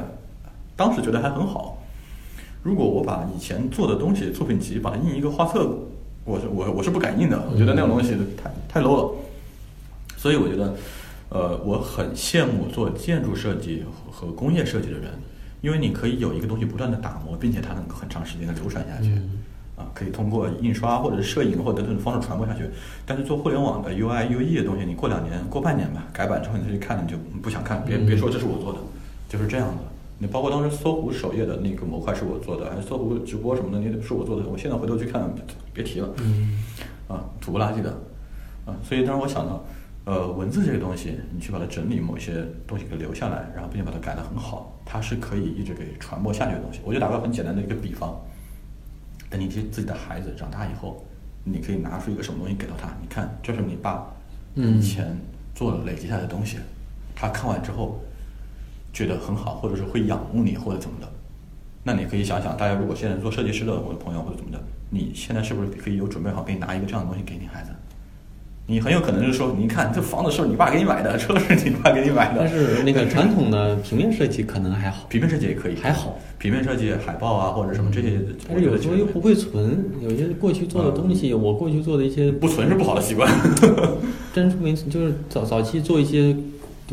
[0.76, 1.78] 当时觉得还很好。
[2.62, 5.70] 如果我把以前做的东西作品集把它印一个画册，
[6.26, 9.16] 我是我我是不敢印的，我觉得那种东西太太 low 了。
[10.18, 10.76] 所以我觉得，
[11.30, 15.12] 呃，我很羡慕做建筑设计和工业设计的人，
[15.62, 19.10] 因为你可以有一个东西不断的打磨，并且它能够很长时间的流传下去。
[19.12, 19.40] 嗯
[19.80, 22.70] 啊，可以通过印刷或者是摄影或者等等的方式传播下去。
[23.06, 28.80] 但是做互联网的 UI、UE 的东西，你过两年、过半年吧，改版之后你再去看，你就不想看，别别说这是我做的，
[29.30, 29.84] 就是这样的。
[30.22, 34.46] 你包括当时搜狐首页的那个模块是我做的，还是搜狐直播什么的，那是我做的。
[34.50, 35.24] 我现在回头去看，
[35.72, 36.60] 别提了，嗯
[37.08, 37.90] 啊，土不拉几的，
[38.66, 39.64] 啊，所以当时我想到，
[40.04, 46.82] 呃，文字这个东西，你去把它整理某一些东西给留下来，然后并且把它改得很好，它是可以一直给传播下去的东西。
[46.84, 48.20] 我就打个很简单的一个比方，
[49.30, 51.06] 等你自自己的孩子长大以后，
[51.44, 54.12] 你可以拿出一个什么东西给到他，你看，这是你爸
[54.56, 55.16] 以前
[55.54, 56.58] 做了累积下来的东西，
[57.16, 58.02] 他看完之后
[58.92, 61.08] 觉得很好，或者是会仰慕你或者怎么的，
[61.84, 64.60] 那你可以想想，大家如果现在做设计师的我的朋友或者怎么的，
[64.90, 67.72] 你现在是不是可以有准备好，可以拿一个这样的东西给你孩子？
[68.70, 76.20] 你很有可能就是说，你看这房子是你爸给你买的，车是你爸给你买的，但是那个传统的平面设计可能还好， 平面设计也可以，还好。
[76.38, 83.28] 平面设计、海报啊或者什么这些，但是有时候又不会存，有些过去做的东西，我过去做的一些不存是不好的习惯。
[84.32, 86.36] 真没就是早早期做一些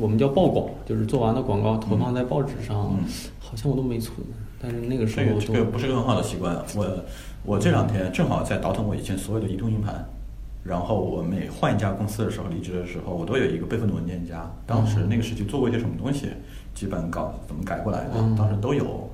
[0.00, 3.04] 我们叫报广，就是做完的广告投放在报纸上，嗯
[3.38, 4.16] 好像我都没存。
[4.60, 6.56] 但是那个时这个这候都个不是个很好的习惯。
[6.74, 6.86] 我
[7.44, 10.04] 我这两天正好在倒腾我以前所有的移动硬盘，
[10.66, 14.50] 然后我每换一家公司的时候，离职的时候，我都有一个备份的文件夹。
[14.66, 16.28] 当时那个时期做过一些什么东西，
[16.74, 19.08] 基本稿子怎么改过来的，嗯当时都有。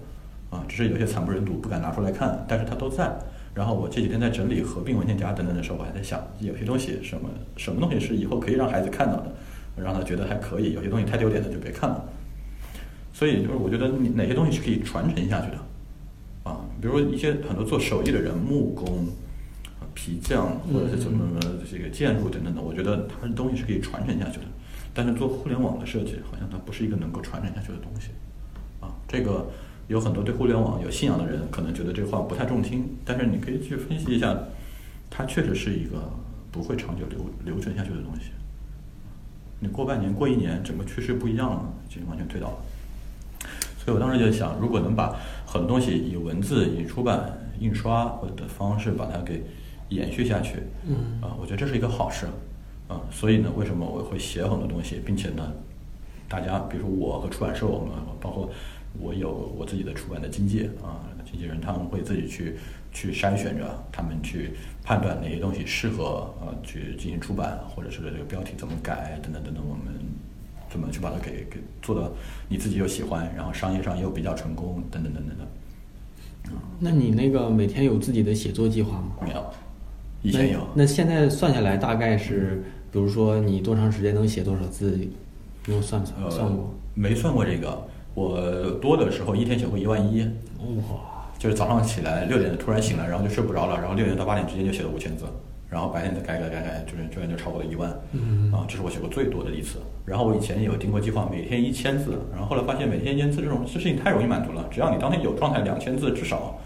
[0.51, 3.11] 啊，只是有些惨不忍睹，不敢拿出来看，但是它都在。
[3.55, 7.27] 然后我这几天在整理合并文件夹等等的时候，我还在想，有些东西什么
[7.57, 9.33] 什么东西是以后可以让孩子看到的，
[9.77, 12.05] 让他觉得还可以；有些东西太丢脸的就别看了。
[13.15, 15.57] 所以就是我觉得你哪些东西是可以传承下去的，
[16.45, 19.09] 啊，比如说一些很多做手艺的人，木工、啊
[19.95, 24.47] 皮匠或者是怎么怎么这个建筑等等的，我觉得它的东西是可以传承下去的。
[24.95, 28.11] 但是做互联网的设计，好像它不是一个能够传承下去的东西，
[28.81, 29.47] 啊，这个
[29.89, 34.37] 有很多对互联网有信仰的人可能觉得这话不太中听，但是你可以去分析一下，
[35.09, 36.11] 它确实是一个
[36.51, 38.33] 不会长久流流传下去的东西。
[39.61, 42.57] 你过半年、过一年，整个趋势不一样了，已经完全推倒了。
[43.79, 45.17] 所以我当时就想，如果能把
[45.47, 49.43] 很多东西以文字、以出版、印刷或者的方式把它给
[49.95, 52.27] 延续下去，嗯啊，我觉得这是一个好事，
[52.89, 55.53] 啊，所以呢，为什么我会写很多东西，并且呢，
[56.29, 57.91] 大家比如说我和出版社，我们
[58.21, 58.51] 包括
[58.99, 62.57] 我有我自己的出版的经纪啊，经纪人他们会自己去
[62.93, 69.95] 去筛选着，他们去判断哪些东西适合呃去进行出版，或者是这个标题怎么改等等等等，我们
[70.71, 72.11] 怎么去把它给给做的
[72.49, 75.47] 你自己又喜欢，然后商业上又比较成功，等等等等的。
[76.81, 79.13] 那你那个每天有自己的写作计划吗？
[79.23, 79.55] 没有，
[80.23, 80.59] 以前有。
[80.75, 84.99] 那那现在算下来大概是，比如说你多长时间能写多少字？
[85.67, 86.65] 你有算算算过？
[86.65, 87.87] 呃，没算过这个。
[88.15, 88.39] 我
[88.81, 90.23] 多的时候一天写过一万一，
[90.91, 95.25] 哇，就是早上起来六点突然醒来，然后就睡不着了，然后六点到八点之间就写了五千字，
[95.71, 97.91] 然后白天再改改改改，就是居然就超过了一万。
[98.13, 99.79] 嗯啊，这是我写过最多的一次。
[100.05, 106.59] 然后我以前也有定过计划，每天一千字，然后后来发现每天一千字这种这事情太容易满足了，只要你当天有状态，两千字至少。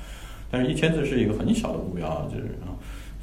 [0.51, 2.75] 但是一千字是一个很小的目标，就是啊，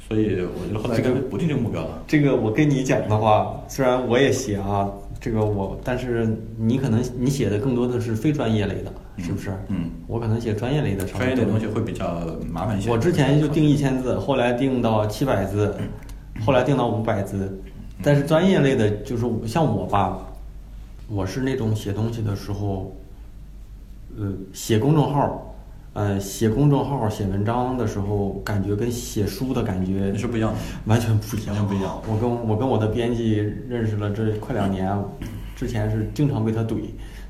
[0.08, 2.02] 所以我觉得后来这个不定这个目标了。
[2.06, 4.90] 这个我跟你讲的话，虽然我也写啊，
[5.20, 6.28] 这个我，但是
[6.58, 9.50] 你可能你写的更多的是非专业类的，是不是？
[9.68, 12.20] 嗯，我可能写专业类的专业的东西会比较
[12.52, 12.90] 麻烦一些。
[12.90, 15.74] 我之前就定一千字，后来定到七百字，
[16.44, 17.58] 后来定到五百字。
[18.02, 20.18] 但是专业类的，就是像我吧，
[21.08, 22.94] 我是那种写东西的时候，
[24.18, 25.53] 呃，写公众号，
[25.94, 30.58] 呃，写公众号、写文章的时候，感觉跟写书的感觉是不一样的。
[30.86, 32.02] 完全不一样，完全不一样。
[32.08, 33.36] 我跟我跟我的编辑
[33.68, 34.92] 认识了这快两年，
[35.54, 36.80] 之前是经常被他怼，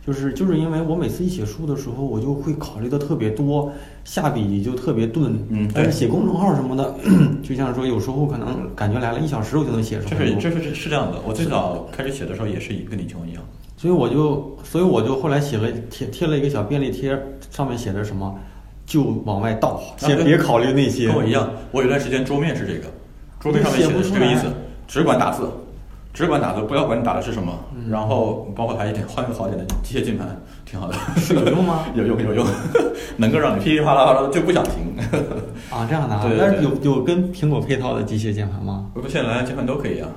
[0.07, 3.71] 就是就是因为我每次一写书的时候，我就会考虑的特别多，
[4.03, 5.39] 下笔就特别钝。
[5.51, 6.95] 嗯但是写公众号什么的，
[7.45, 10.25] 就像说有时候可能感觉来了一小时我就能写出这来。
[10.25, 11.21] 是这是是这样的。
[11.27, 13.43] 我最早开始写的时候也是跟你情况一样。
[13.77, 17.15] 所以我就所以我就后来写了贴贴了一个小便利贴，
[17.51, 18.35] 上面写着什么，
[18.87, 21.07] 就往外倒，先别考虑那些。
[21.07, 22.89] 跟我一样，我有段时间桌面是这个，
[23.41, 24.47] 桌面上面写的是这个意思，
[24.87, 25.49] 只管打字，
[26.13, 27.53] 只管打字，不要管你打的是什么。
[27.91, 30.27] 然后包括还一点换个好点的机械键盘，
[30.65, 30.95] 挺好的。
[31.17, 31.87] 是有用吗？
[31.97, 32.47] 有用有用，
[33.17, 34.73] 能够让你噼里啪啦就不想停。
[35.71, 38.87] 啊， 这样的啊，但是有有跟苹果配套的机械键盘吗？
[38.95, 40.09] 不过现在蓝牙键盘都可以啊，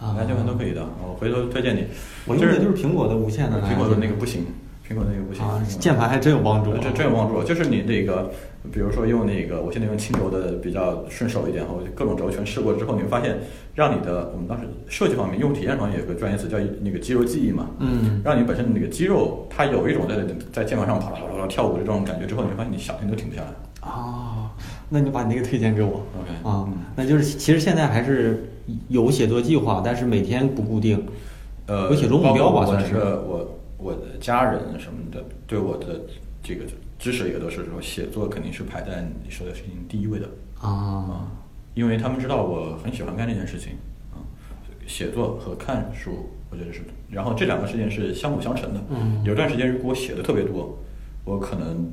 [0.00, 0.82] 啊蓝牙键盘都可以的。
[1.02, 1.84] 我回头推荐你。
[2.26, 4.44] 我用的就是苹果的无线的苹果的那个不行，
[4.88, 5.44] 苹果那个不行。
[5.44, 6.78] 啊，键盘还真有帮助啊。
[6.80, 8.30] 这真有帮助，就是你那个，
[8.72, 13.36] 比如说用那个，我现在用轻轴的比较顺手一点，我各种轴全试过之后，你会发现，
[13.74, 20.14] 让你的我们当时设计方面、用户体验方面有个专业词叫那个肌肉记忆嘛，嗯，让你本身那个肌肉它有一种在
[20.52, 23.48] 在键盘上跑啦跑啦跳舞的这种感觉之后，你会发现你想停都停不下来。
[23.80, 24.50] 啊，
[24.88, 28.48] 那你把你那个推荐给我 OK，啊嗯，那就是其实现在还是
[28.88, 31.04] 有写作计划，但是每天不固定。
[31.68, 36.00] 呃，有写作目标吧算是这个我我的家人什么的对我的
[36.42, 36.64] 这个
[36.98, 40.28] 支持也都是说写作肯定是排在你说的事情第一位的。
[40.60, 41.32] 啊，啊，
[41.74, 43.74] 因为他们知道我很喜欢干这件事情，
[44.12, 44.16] 啊，
[44.86, 48.82] 写作和看书，我觉得是，然后这两个事情是相辅相成的。
[48.90, 50.78] 嗯有段时间如果我写的特别多，
[51.24, 51.92] 我可能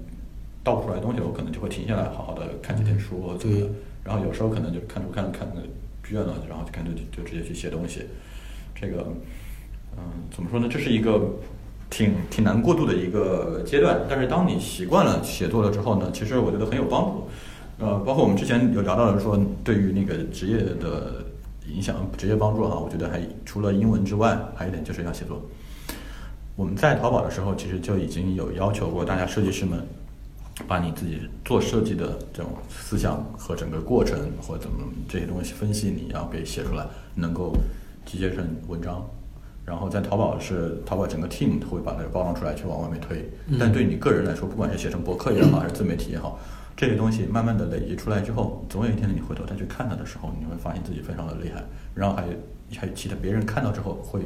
[0.64, 3.72] 倒不出来东西，我可能就会停下来，好好的看几天书或者怎么的对。
[4.06, 5.62] 然后有时候可能就看书看着看着
[6.06, 8.02] 倦了，然后就干脆就就直接去写东西。
[8.76, 9.08] 这个，
[9.98, 10.68] 嗯，怎么说呢？
[10.70, 11.22] 这是一个
[11.94, 14.02] 挺挺难过渡的一个阶段。
[14.10, 17.28] 但是当你习惯了写作了之后呢，其实我觉得很有帮助。
[17.78, 21.24] 呃，包括我们之前有聊到的说，对于那个职业的
[21.72, 25.40] 影响、职业帮助哈，我觉得还除了英文之外，还有一点就是要写作。
[26.56, 29.86] 我们在淘宝的时候，其实就已经有要求过大家设计师们，
[30.68, 34.78] 把你自己做设计的这种思想和整个过程或怎么
[35.08, 37.54] 这些东西分析，你要给写出来，能够
[38.06, 39.04] 集结成文章。
[39.66, 43.30] 然后在淘宝是淘宝整个 team 会把那个包装出来，去往外面推。
[43.60, 46.38] 但对你个人来说，不管是写成博客也好，还是自媒体也好，
[46.76, 51.64] 这些东西慢慢的累积出来之后，总有一天你回头再去看它的时候，你会发现自己非常的厉害。
[51.96, 52.34] 然后还有
[52.76, 54.22] 还有其他别人看到之后会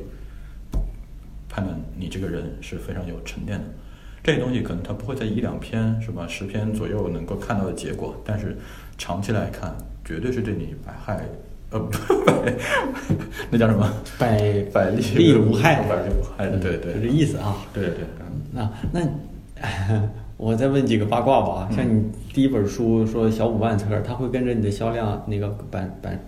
[1.48, 3.66] 判断你这个人是非常有沉淀的。
[4.24, 8.58] 这些东西可能它不会在一两篇是吧，十篇左右能够看到的结果，但是
[8.98, 11.24] 长期来看，绝对是对你百害，
[11.72, 11.80] 呃，
[12.26, 12.54] 百
[13.52, 13.92] 那叫什么？
[14.18, 14.38] 百
[14.74, 17.56] 百利利无害，百利无害的，对对，就这意思啊。
[17.74, 18.06] 对对
[18.54, 19.02] 那那
[20.38, 22.04] 我再问几个八卦吧，像你
[22.34, 26.20] 第一本书说小五万册，它会跟着你的销量那个版版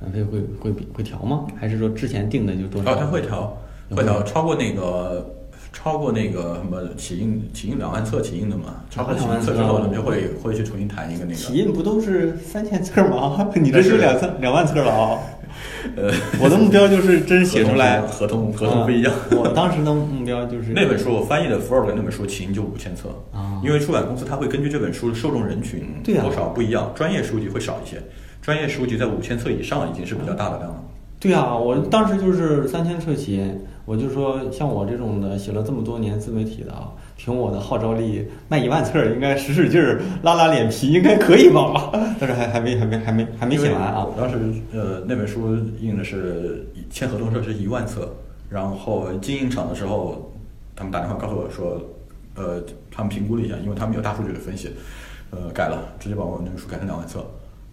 [0.00, 1.46] 版费会会比会调吗？
[1.56, 2.92] 还是说之前定的就多少？
[2.92, 3.56] 哦，它会调，
[3.90, 5.34] 会调，超过那个。
[5.72, 11.34] 超过那个什么起印起印两万册起印的嘛，超过两万册之后，你就会会去重新谈一个那个。
[11.34, 13.48] 起印不都是三千册吗？
[13.56, 15.18] 你这就两三两万册了啊！
[15.96, 19.12] 呃，我的目标就是真写出来，合同合同不一样。
[19.32, 28.00] 我当时的目标就是那本书我翻译的《福尔格》那本书起印就五千册啊，因为出版公司它会根据这本书的受众人群多少不一样，专业书籍会少一些，
[28.40, 30.84] 专业书籍在五千册以上已经是比较大的量了。
[31.18, 33.42] 对啊，我当时就是三千册起，
[33.90, 41.90] 我就说像我这种的写了这么多年自媒体的啊，凭我的号召力卖一万册，应该使使劲儿拉拉脸皮，应该可以吧？
[42.20, 44.06] 但是还还没还没还没还没写完啊。
[44.16, 44.38] 当时
[44.72, 48.14] 呃那本书印的是签合同时候是一万册，
[48.48, 50.32] 然后进印厂的时候，
[50.76, 51.82] 他们打电话告诉我说，
[52.36, 52.62] 呃，
[52.92, 54.70] 他们评估了一下，因为他们有大数据的分析，
[55.30, 57.26] 呃，改了，直接把我那本书改成两万册，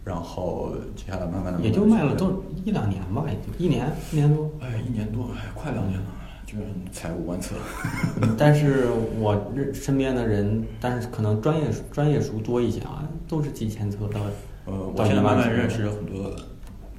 [0.07, 4.49] 然后接下来慢慢的也就卖了都一两年吧，也就一年一年多。
[4.61, 6.05] 哎，一年多，哎，快两年了，
[6.45, 7.55] 居然才五万册。
[8.37, 8.87] 但是
[9.19, 14.21] 我认身边的人，但是可能专业专业书多一些啊，都是几千册到。
[14.65, 16.33] 呃，我现在慢慢认识很多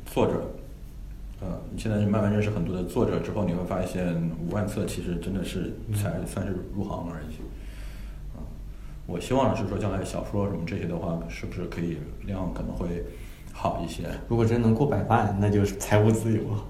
[0.04, 0.42] 作者，
[1.40, 7.36] 呃，你现在慢慢认识很多的作者之后，你会发现五万册其实真的是才算是入行而已。
[9.08, 11.96] 啊，我希望是说将来小说什么这些的话，是不是可以
[12.26, 13.02] 量可能会
[13.52, 14.04] 好一些？
[14.28, 16.64] 如果真能过百万，那就是财务自由了。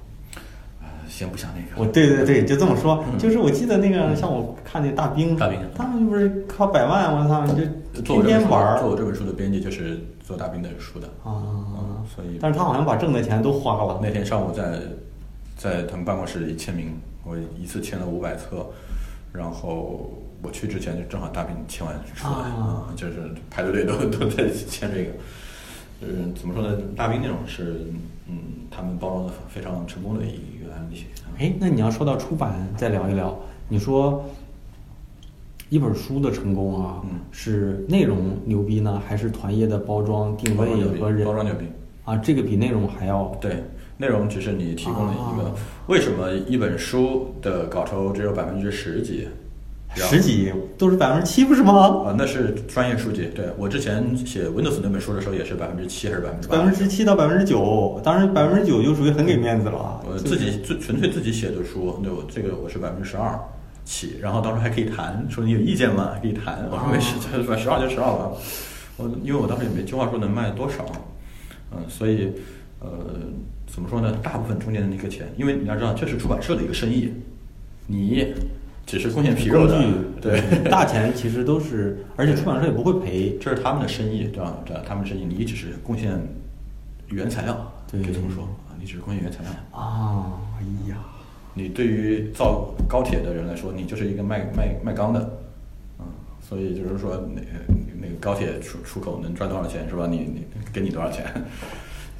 [1.08, 3.02] 先不想那个，我对对对，就这么说。
[3.18, 8.78] 就是我记得那个，像我看那大兵，大兵，他们不是靠百万，我操，你就天天玩。
[8.78, 12.38] 做我这本书的编辑就是做大兵的书的啊，所以。
[12.38, 13.98] 但是他好像把挣的钱都花了。
[14.02, 14.78] 那天上午在
[15.56, 18.66] 在他们办公室里签名，我一次签了五百册，
[19.32, 20.12] 然后
[20.42, 23.14] 我去之前就正好大兵签完出来啊，就是
[23.50, 25.10] 排着队都 都在签这个。
[26.00, 26.78] 嗯，怎么说呢？
[26.94, 27.84] 大兵那种是，
[28.28, 28.38] 嗯，
[28.70, 31.04] 他们包装的非常成功的一个案例。
[31.38, 33.36] 哎，那你要说到出版，再聊一聊。
[33.68, 34.24] 你说
[35.68, 41.66] 一本书的成功啊，是内容牛逼呢，还是团业的包装定位和人包装牛逼？
[42.04, 43.64] 啊，这个比内容还要对。
[44.00, 45.52] 内容只是你提供了一个，
[45.88, 49.28] 为什么一本书的稿酬只有百分之十几？
[50.06, 52.04] 十几都是百分之七，不是吗？
[52.06, 53.28] 啊，那是专业书籍。
[53.34, 60.00] 对我之前写 Windows 那本书的时候，也是百分之七还是百分之八百分之七到百分之九，当然百分之九就属于很给面子了。
[60.06, 63.38] 我自己最纯粹自己写的书，对我这个我是百分之十二
[63.84, 66.10] 起，然后当时还可以谈，说你有意见吗？
[66.14, 66.68] 还可以谈。
[66.70, 68.30] 我说没事，就十二就十二吧。
[68.96, 70.84] 我因为我当时也没计划说能卖多少，
[71.72, 72.32] 嗯，所以
[72.80, 72.88] 呃，
[73.66, 74.12] 怎么说呢？
[74.22, 77.12] 大部分中间的那个钱，因为你要知道，这是出版社的一个生意，
[77.86, 78.26] 你。
[78.88, 79.84] 只是贡献皮肉的，
[80.18, 84.56] 对，大钱其实都是，而且出版社也不会赔，这是他们的生意，对吧？
[84.64, 86.18] 对，他们生意，你只是贡献
[87.08, 90.40] 原材料，可以这么说啊，你只是贡献原材料啊。
[90.58, 90.96] 哎呀，
[91.52, 95.38] 你对于造高铁的人来说，你就是一个卖卖卖钢的，
[95.98, 96.06] 嗯，
[96.40, 97.42] 所以就是说，那
[98.00, 100.06] 那个高铁出出口能赚多少钱，是吧？
[100.10, 101.26] 你你给你多少钱？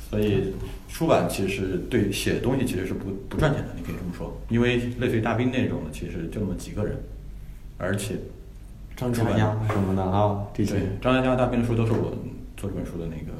[0.08, 0.54] 所以
[0.88, 6.96] 出版其实对写东西其实是不不赚钱的，你可以这么说，因为类似于大兵那种的，其实就那么几个人，
[7.76, 8.14] 而且
[8.96, 12.16] 张嘉佳什么的啊，这些张嘉佳、大兵的书都是我
[12.56, 13.32] 做这本书的那个，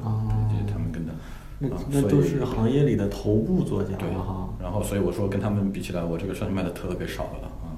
[0.71, 1.13] 他们跟的，
[1.57, 4.47] 那那都是行业里的头部作家对哈。
[4.61, 7.73] 然后所以我说跟他们比起来，我这个算是卖的特别少的了啊，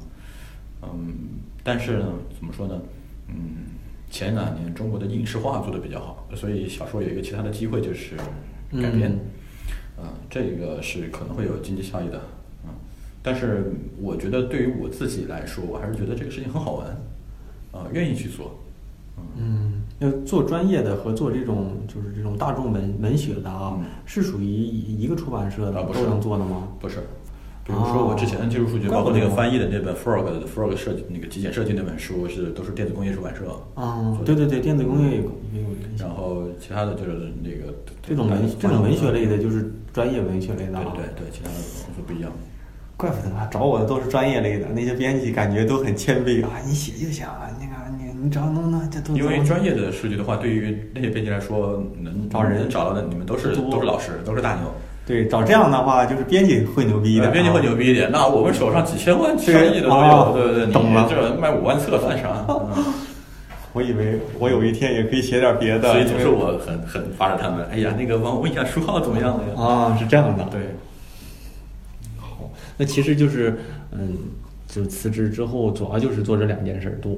[0.84, 1.14] 嗯，
[1.64, 2.78] 但是呢，怎么说呢，
[3.30, 3.36] 嗯，
[4.10, 8.18] 前两年中国的影视化做的比较好，所以小说有一个其他的机会就是。
[8.72, 9.12] 改编，
[9.98, 12.22] 啊，这个是可能会有经济效益的，
[12.64, 12.70] 嗯，
[13.24, 16.88] 但是我觉得对于我自己来说，我还是觉得这个事情很好玩，
[17.72, 18.60] 呃，愿意去做，
[19.38, 26.70] 嗯，要做专业的和做这种就是这种大众文文学的啊，是属于一个出版社的都能做的吗？
[26.80, 27.00] 不是。
[27.64, 33.42] 比如说我之前的技术数据，包括那个翻译的那本 Frog Frog 设计那个极简设计那本书，是都是电子工业出版社。
[33.76, 35.32] 啊，对对对，电子工业也有。
[35.98, 40.74] 然后其他的就是那个这种文这种文学类的，就是专业文学类的。
[40.74, 42.32] 对对对，其他的是不一样。
[42.98, 49.16] 怪不得找我的都是专业类的，那些编辑感觉都很谦卑啊，你写就行啊，那个你你只要能能这都。
[49.16, 54.72] 因为专业的数据的话，对于那些编辑来说，能找人找到的，你们都是都是老师，都是大牛。
[55.06, 58.10] 对，找这样的话就是编辑会牛逼一点，编辑会牛逼一点。
[58.12, 61.08] 那我们手上几千万、千亿的都有，对对对，懂了。
[61.10, 62.46] 这卖五万册算啥？
[63.74, 67.66] 我以为我有一天也可以写点别的，所以总是我很很发着他们。
[67.72, 69.62] 哎呀，那个帮我问一下书号怎么样了呀？
[69.62, 70.44] 啊，是这样的。
[70.52, 70.62] 对。
[72.18, 73.58] 好，那其实就是
[73.92, 74.18] 嗯，
[74.68, 77.16] 就辞职之后，主要就是做这两件事多。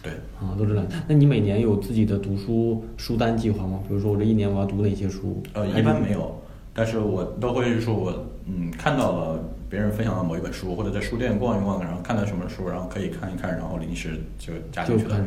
[0.00, 0.12] 对。
[0.40, 0.86] 啊，都这两。
[1.06, 3.80] 那你每年有自己的读书书单计划吗？
[3.88, 5.42] 比如说我这一年我要读哪些书？
[5.52, 6.40] 呃，一般没有。
[6.78, 8.14] 但是我都会说，我
[8.46, 15.20] 嗯看到了别人分享的某一本书，或者在书店逛一逛，然后看到什么书，然后可以看一看，然后临时就加进去了。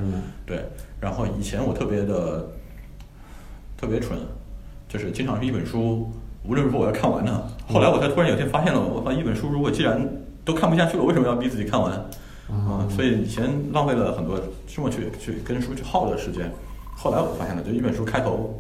[0.45, 0.64] 对，
[1.02, 2.47] 然后以前我特别的
[3.76, 4.18] 特别蠢，
[4.88, 6.10] 就是经常是一本书
[6.45, 7.47] 无论如何我要看完的。
[7.68, 10.10] 后来我才突然有一天发现了，我发现一本书如果既然
[10.45, 11.91] 都看不下去了，为什么要逼自己看完？
[12.47, 16.49] 啊，所以以前浪费了很多这么去去跟书去耗的时间。
[16.95, 18.58] 后来我发现了，就一本书开头。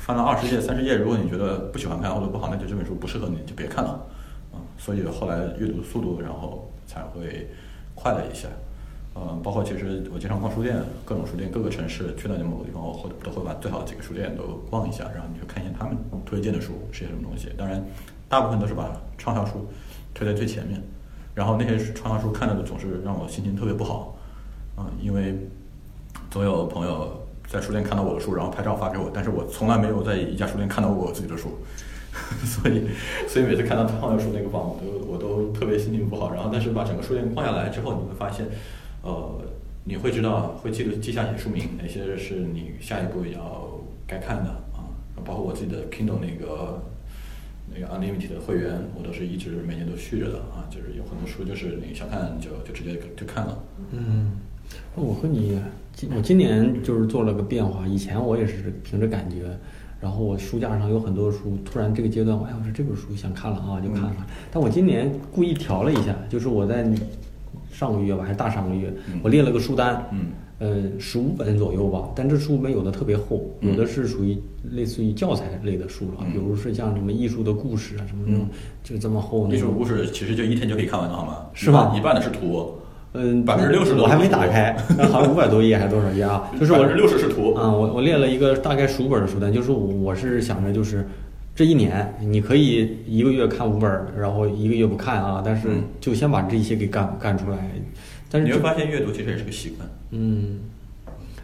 [0.00, 3.90] 翻了二十页、三十页，如果你觉得不喜欢看或者不好，那就这本书不适合你，就别看了，
[4.50, 7.46] 啊，所以后来阅读速度然后才会
[7.94, 8.48] 快了一些，
[9.14, 17.50] 嗯，包括其实我经常逛书店，各种书店，各个城市去到你某个地方，我会都会把最好的几个书店都逛一下，然后你就看一下他们推荐的书是些什么东西。
[17.56, 17.84] 当然，
[18.28, 19.68] 大部分都是把畅销书
[20.14, 20.82] 推在最前面，
[21.34, 24.16] 然后那些畅销书看到的总是让我心情特别不好，
[24.76, 25.36] 啊、因为
[26.30, 27.19] 总有朋友
[27.50, 31.58] 在书店看到我的书，然后拍照发给我，但是我从来没有在一家书店看到过我自己的书，
[32.46, 32.86] 所以
[33.26, 36.32] 所以每次看到畅销书那个榜，我都我都特别心情不好。
[36.32, 38.46] 然后但是把整个书店逛下来之后，你会发现，
[39.02, 39.42] 呃，
[39.82, 44.86] 你会知道会记得记下你的书名，哪些是你下一步要该看的啊，
[45.24, 46.80] 包括我自己的 Kindle 那个。
[47.72, 53.56] 那个 Unlimited 的会员，我都是一直每年都续着的啊，就是有很多书就是你想看就就直接就看了。
[53.92, 54.32] 嗯，
[54.96, 55.56] 那我和你
[56.00, 59.54] 今我今年就是做了个变化，以前我也是凭着感觉，
[60.00, 64.16] 然后我书架上有很多书，突然这个阶段，哎，我说这本书想看了啊，就看了。
[64.50, 66.90] 但我今年故意调了一下，就是我在
[67.70, 70.28] 上个月吧，还是大上个月，嗯我列了个书单，嗯
[70.58, 74.38] 呃，十五本左右吧，但这书本有的特别厚，有的是属于
[74.72, 78.48] 类似于教材类的书了，嗯比如是像什么艺术的故事啊，什么那种，
[78.82, 81.44] 就这么厚那种艺术故事其实就一天就可以看完的好吗？
[81.52, 82.72] 是吧一半的是图，
[83.12, 84.76] 嗯，百分之六十我还没打开，
[85.10, 86.50] 好像五百多页还是多少页啊？
[86.58, 87.54] 就是我六十是图。
[87.54, 91.06] 啊、我我列了一个大概十五本的书单，就是我我是想着就是
[91.54, 97.58] 这一年你可以一个月看五本，然后一个月不看啊，但是嗯就先把这些给干干出来。
[98.30, 99.88] 但是你会发现阅读其实也是个习惯。
[100.12, 100.60] 嗯，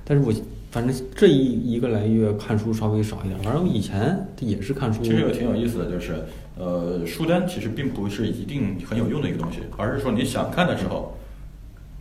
[0.05, 0.33] 但是我
[0.71, 5.03] 反正这一一个来月看书稍微少一点，反正我以前也是看书。
[5.03, 6.15] 其实有挺有意思的，就是
[6.57, 11.19] 呃，书单其实并不是一定很有用的一个东西，而是说你想看的时候，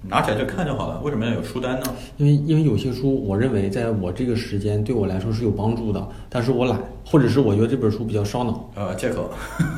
[0.09, 1.01] 拿起来就看就好了。
[1.03, 1.85] 为什么要有书单呢？
[2.17, 8.69] 因为因为有些书，我认为在我这个时间对我来说是有帮助的，但是我懒，或者是我觉得这本书比较烧脑。
[8.75, 9.29] 呃，借口。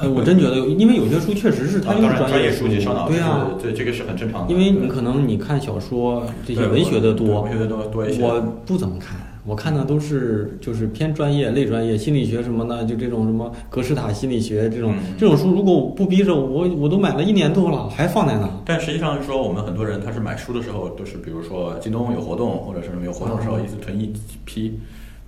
[0.01, 4.53] 呃，我真觉得，因为有些书确实是它啊，就是当然，专业业书籍烧脑，对啊，对这个是很正常的。
[4.53, 9.17] 因为你可能你看小说这些文学的多，文学的多多一些我不怎么看，
[9.47, 18.49] 我看的都是就是偏专业、类专业、心理学什么的，就这种什么格式塔心理学这种、嗯这种书，如果不逼着我，我都买了一年多了，还放在那。
[18.65, 24.77] 但实际上是说，我们很多人他是买书的时候都是，比如说京东有活动，或者是什么有活动的时候，嗯一次囤一批。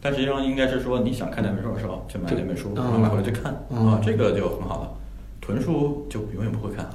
[0.01, 4.89] 但实际上应该是说，你想看哪本书的时候，就买哪本书，嗯然后买回来就看嗯啊，这个就很好了。
[5.39, 6.86] 囤书就永远不会看。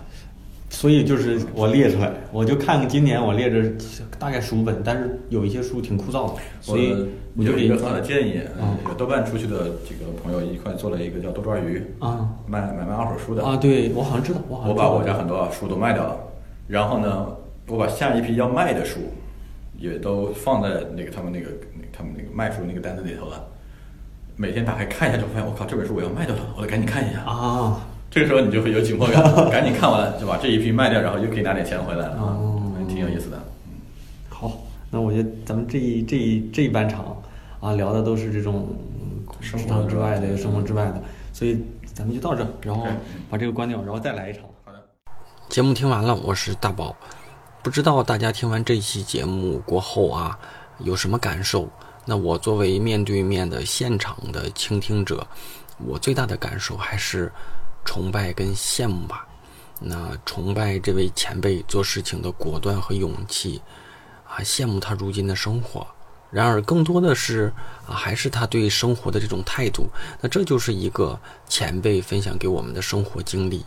[0.71, 3.71] 所以就是我列出来，我就看今年我列着
[4.19, 7.07] 大概十五本，但是有一些书挺枯燥的，所以
[7.37, 16.19] 我就给有一个很好的建议，嗯有豆瓣出去的几个朋友一块做了一个叫多抓鱼，啊卖买卖二手书的啊，对我好像知道，我好像知道我把我家很多书都卖掉了，
[16.67, 17.27] 然后呢，
[17.69, 18.99] 我把下一批要卖的书
[19.79, 23.45] 也都放在那个他们那个那个他们那个卖书那个单子里头了。
[24.37, 27.21] 每天打开看一下，就发现我靠，这本书我要卖掉了，我得赶紧看一下。
[27.21, 27.81] 啊。
[28.15, 33.43] 这个时候你就会有紧迫感，赶紧看完就把这一批卖掉，然后又可以拿点钱回来了啊哦，挺有意思的。
[34.29, 34.53] 好，
[34.89, 37.21] 那我觉得咱们这一这一这一半场
[37.59, 38.69] 啊，聊的都是这种
[39.01, 41.03] 嗯生活之外的、生活之外的，
[41.33, 41.61] 所以
[41.93, 42.87] 咱们就到这，然后
[43.29, 44.43] 把这个关掉，然后再来一场。
[44.65, 44.81] 好的，
[45.49, 46.95] 节目听完了，我是大宝。
[47.65, 50.39] 不知道大家听完这期节目过后啊，
[50.79, 51.69] 有什么感受？
[52.05, 55.27] 那我作为面对面的现场的倾听者，
[55.85, 57.33] 我最大的感受还是
[57.85, 59.26] 崇拜跟羡慕吧。
[59.80, 63.61] 那崇拜这位前辈做事情的果断和勇气，
[64.26, 65.87] 啊，羡慕他如今的生活。
[66.30, 67.53] 然而，更多的是
[67.87, 69.89] 啊，还是他对生活的这种态度。
[70.20, 71.18] 那这就是一个
[71.49, 73.64] 前辈分享给我们的生活经历。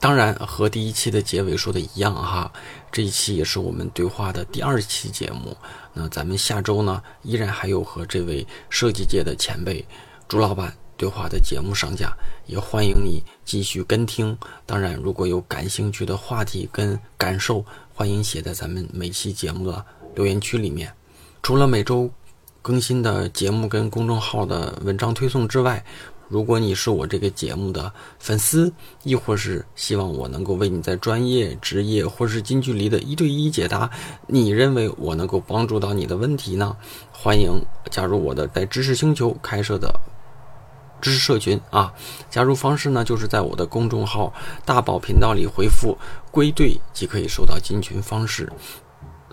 [0.00, 2.50] 当然，和第一期的结尾说的一样哈，
[2.90, 5.56] 这一期也是我们对话的第二期节目。
[5.92, 9.84] 那咱们下周呢，依然还有和这位设计界的前辈
[10.26, 12.12] 朱老板对话的节目上架，
[12.46, 14.36] 也欢迎你继续跟听。
[14.64, 19.84] 当然，如果有感兴趣的话题跟感受，欢迎写在咱们每期节目的
[20.14, 20.92] 留言区里面。
[21.42, 22.10] 除了每周
[22.62, 25.84] 更新的节目跟公众号的文章推送之外，
[26.28, 28.72] 如果你是我这个节目的粉丝，
[29.04, 33.88] 亦或是希望我能够为你在专业、职业或是近距离的一对一解答，
[34.26, 36.76] 你认为我能够帮助到你的问题呢？
[37.12, 37.52] 欢迎
[37.92, 39.88] 加入我的在知识星球开设的
[41.00, 41.92] 知识社群啊！
[42.30, 44.32] 加入方式呢，就是在我的公众号
[44.64, 45.96] “大宝频道”里回复
[46.32, 48.52] “归队”即可以收到进群方式。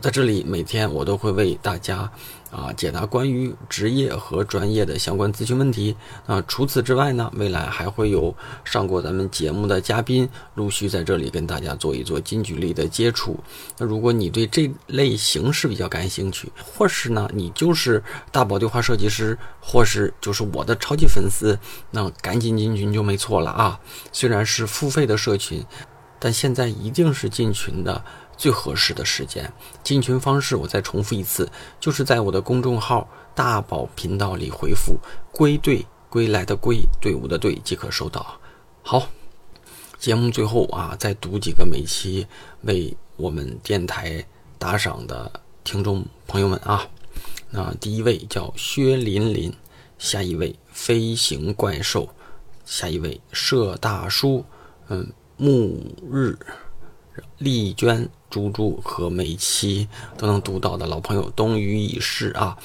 [0.01, 2.11] 在这里，每天我都会为大家
[2.53, 5.95] 啊解答关于职业和专业的相关咨询问题。
[6.27, 8.33] 啊，除此之外呢，未来还会有
[8.63, 13.37] 上过咱们节目的嘉宾陆续在这里跟大家做一做近距离的接触。
[13.77, 21.57] 那如果你对这类形式比较感兴趣，或是呢你就是大宝对话设计师，或是就是我的超级粉丝，
[21.89, 23.79] 那赶紧进群就没错了啊！
[24.11, 25.65] 虽然是付费的社群，
[26.19, 28.03] 但现在一定是进群的
[28.37, 29.51] 最合适的时间。
[29.83, 34.97] 进群方式我再重复一次，就是在我的公众号“大宝频道”里回复
[35.31, 38.39] “归队”，归来的归，队伍的队即可收到。
[38.81, 39.07] 好，
[39.97, 42.27] 节目最后啊，再读几个每期
[42.61, 44.23] 为我们电台
[44.59, 45.31] 打赏的
[45.63, 46.87] 听众朋友们啊。
[47.49, 49.53] 那第一位叫薛林林，
[49.97, 52.09] 下一位飞行怪兽，
[52.65, 54.43] 下一位社大叔，
[54.89, 55.79] 嗯，暮
[56.11, 56.37] 日，
[57.37, 58.09] 丽娟。
[58.29, 59.87] 猪猪和每期
[60.17, 62.57] 都能读到的老朋友冬雨已逝啊！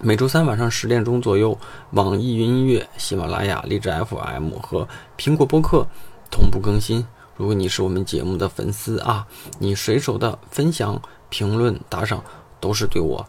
[0.00, 1.56] 每周三晚上十点钟左右，
[1.92, 5.86] 网易云音乐、喜马拉雅、荔枝 FM 和苹果播客
[6.28, 7.06] 同步更新。
[7.36, 9.24] 如果你是我们节目的粉丝啊，
[9.60, 12.24] 你随手的分享、评论、打赏，
[12.58, 13.24] 都是对我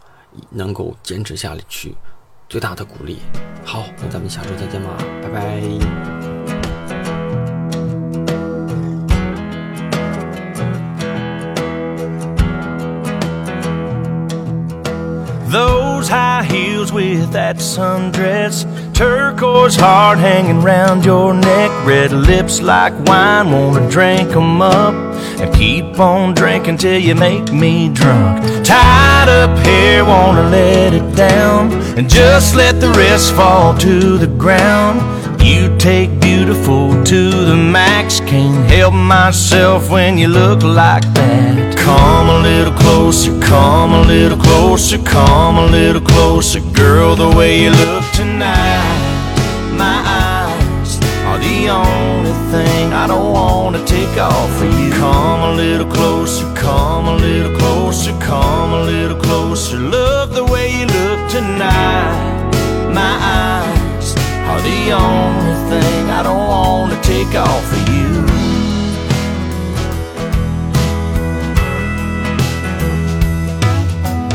[0.50, 1.94] 能够坚持下去
[2.48, 3.18] 最大的鼓励。
[3.64, 6.33] 好，那咱们下周再见吧，拜拜。
[15.54, 23.52] Those high heels with that sundress, turquoise heart hanging round your neck, red lips like wine,
[23.52, 24.92] wanna drink 'em up
[25.40, 28.42] and keep on drinking till you make me drunk.
[28.64, 34.26] Tied up here, wanna let it down and just let the rest fall to the
[34.26, 35.02] ground.
[35.44, 38.20] You take beautiful to the max.
[38.20, 41.76] Can't help myself when you look like that.
[41.76, 47.14] Come a little closer, come a little closer, come a little closer, girl.
[47.14, 49.36] The way you look tonight,
[49.76, 54.92] my eyes are the only thing I don't wanna take off for you.
[54.92, 59.78] Come a little closer, come a little closer, come a little closer.
[59.78, 62.50] Love the way you look tonight,
[62.94, 63.53] my eyes
[64.54, 68.10] are the only thing I don't want to take off of you.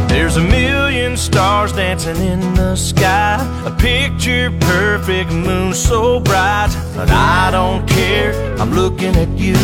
[0.09, 6.71] There's a million stars dancing in the sky, a picture perfect moon so bright.
[6.97, 9.55] But I don't care, I'm looking at you.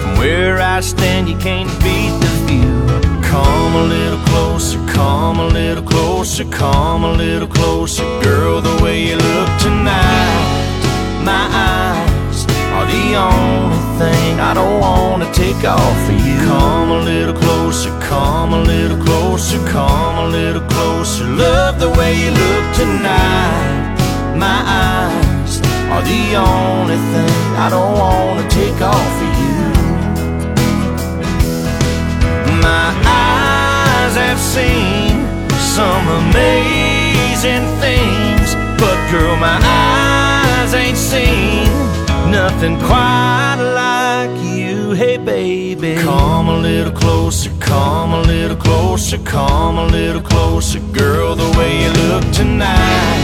[0.00, 3.07] From where I stand, you can't beat the view.
[3.28, 9.08] Come a little closer, come a little closer, come a little closer, girl, the way
[9.08, 11.20] you look tonight.
[11.22, 16.38] My eyes are the only thing I don't wanna take off of you.
[16.46, 21.24] Come a little closer, come a little closer, come a little closer.
[21.24, 23.94] Love the way you look tonight.
[24.36, 25.60] My eyes
[25.92, 29.27] are the only thing I don't wanna take off of you.
[32.68, 35.24] My eyes have seen
[35.58, 41.64] some amazing things, but girl, my eyes ain't seen
[42.30, 44.92] nothing quite like you.
[44.92, 51.34] Hey, baby, come a little closer, come a little closer, come a little closer, girl,
[51.34, 53.22] the way you look tonight.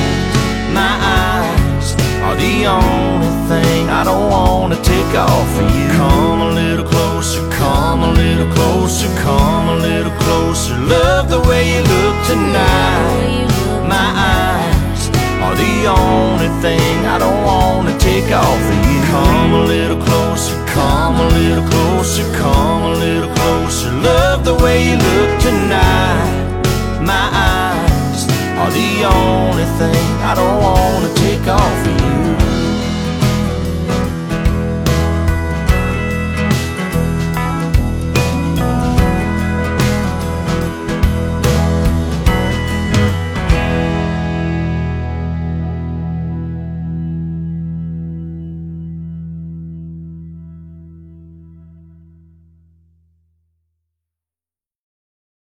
[0.73, 5.89] My eyes are the only thing I don't wanna take off for you.
[5.99, 10.75] Come a little closer, closer, come a little closer, come a little closer.
[10.77, 13.49] Love the way you look tonight.
[13.89, 15.09] My eyes
[15.41, 19.01] are the only thing I don't want to take off of you.
[19.09, 23.91] Come a little closer, come a little closer, come a little closer.
[23.91, 26.61] Love the way you look tonight.
[27.01, 28.29] My eyes
[28.61, 32.44] are the only thing I don't want to take off of you.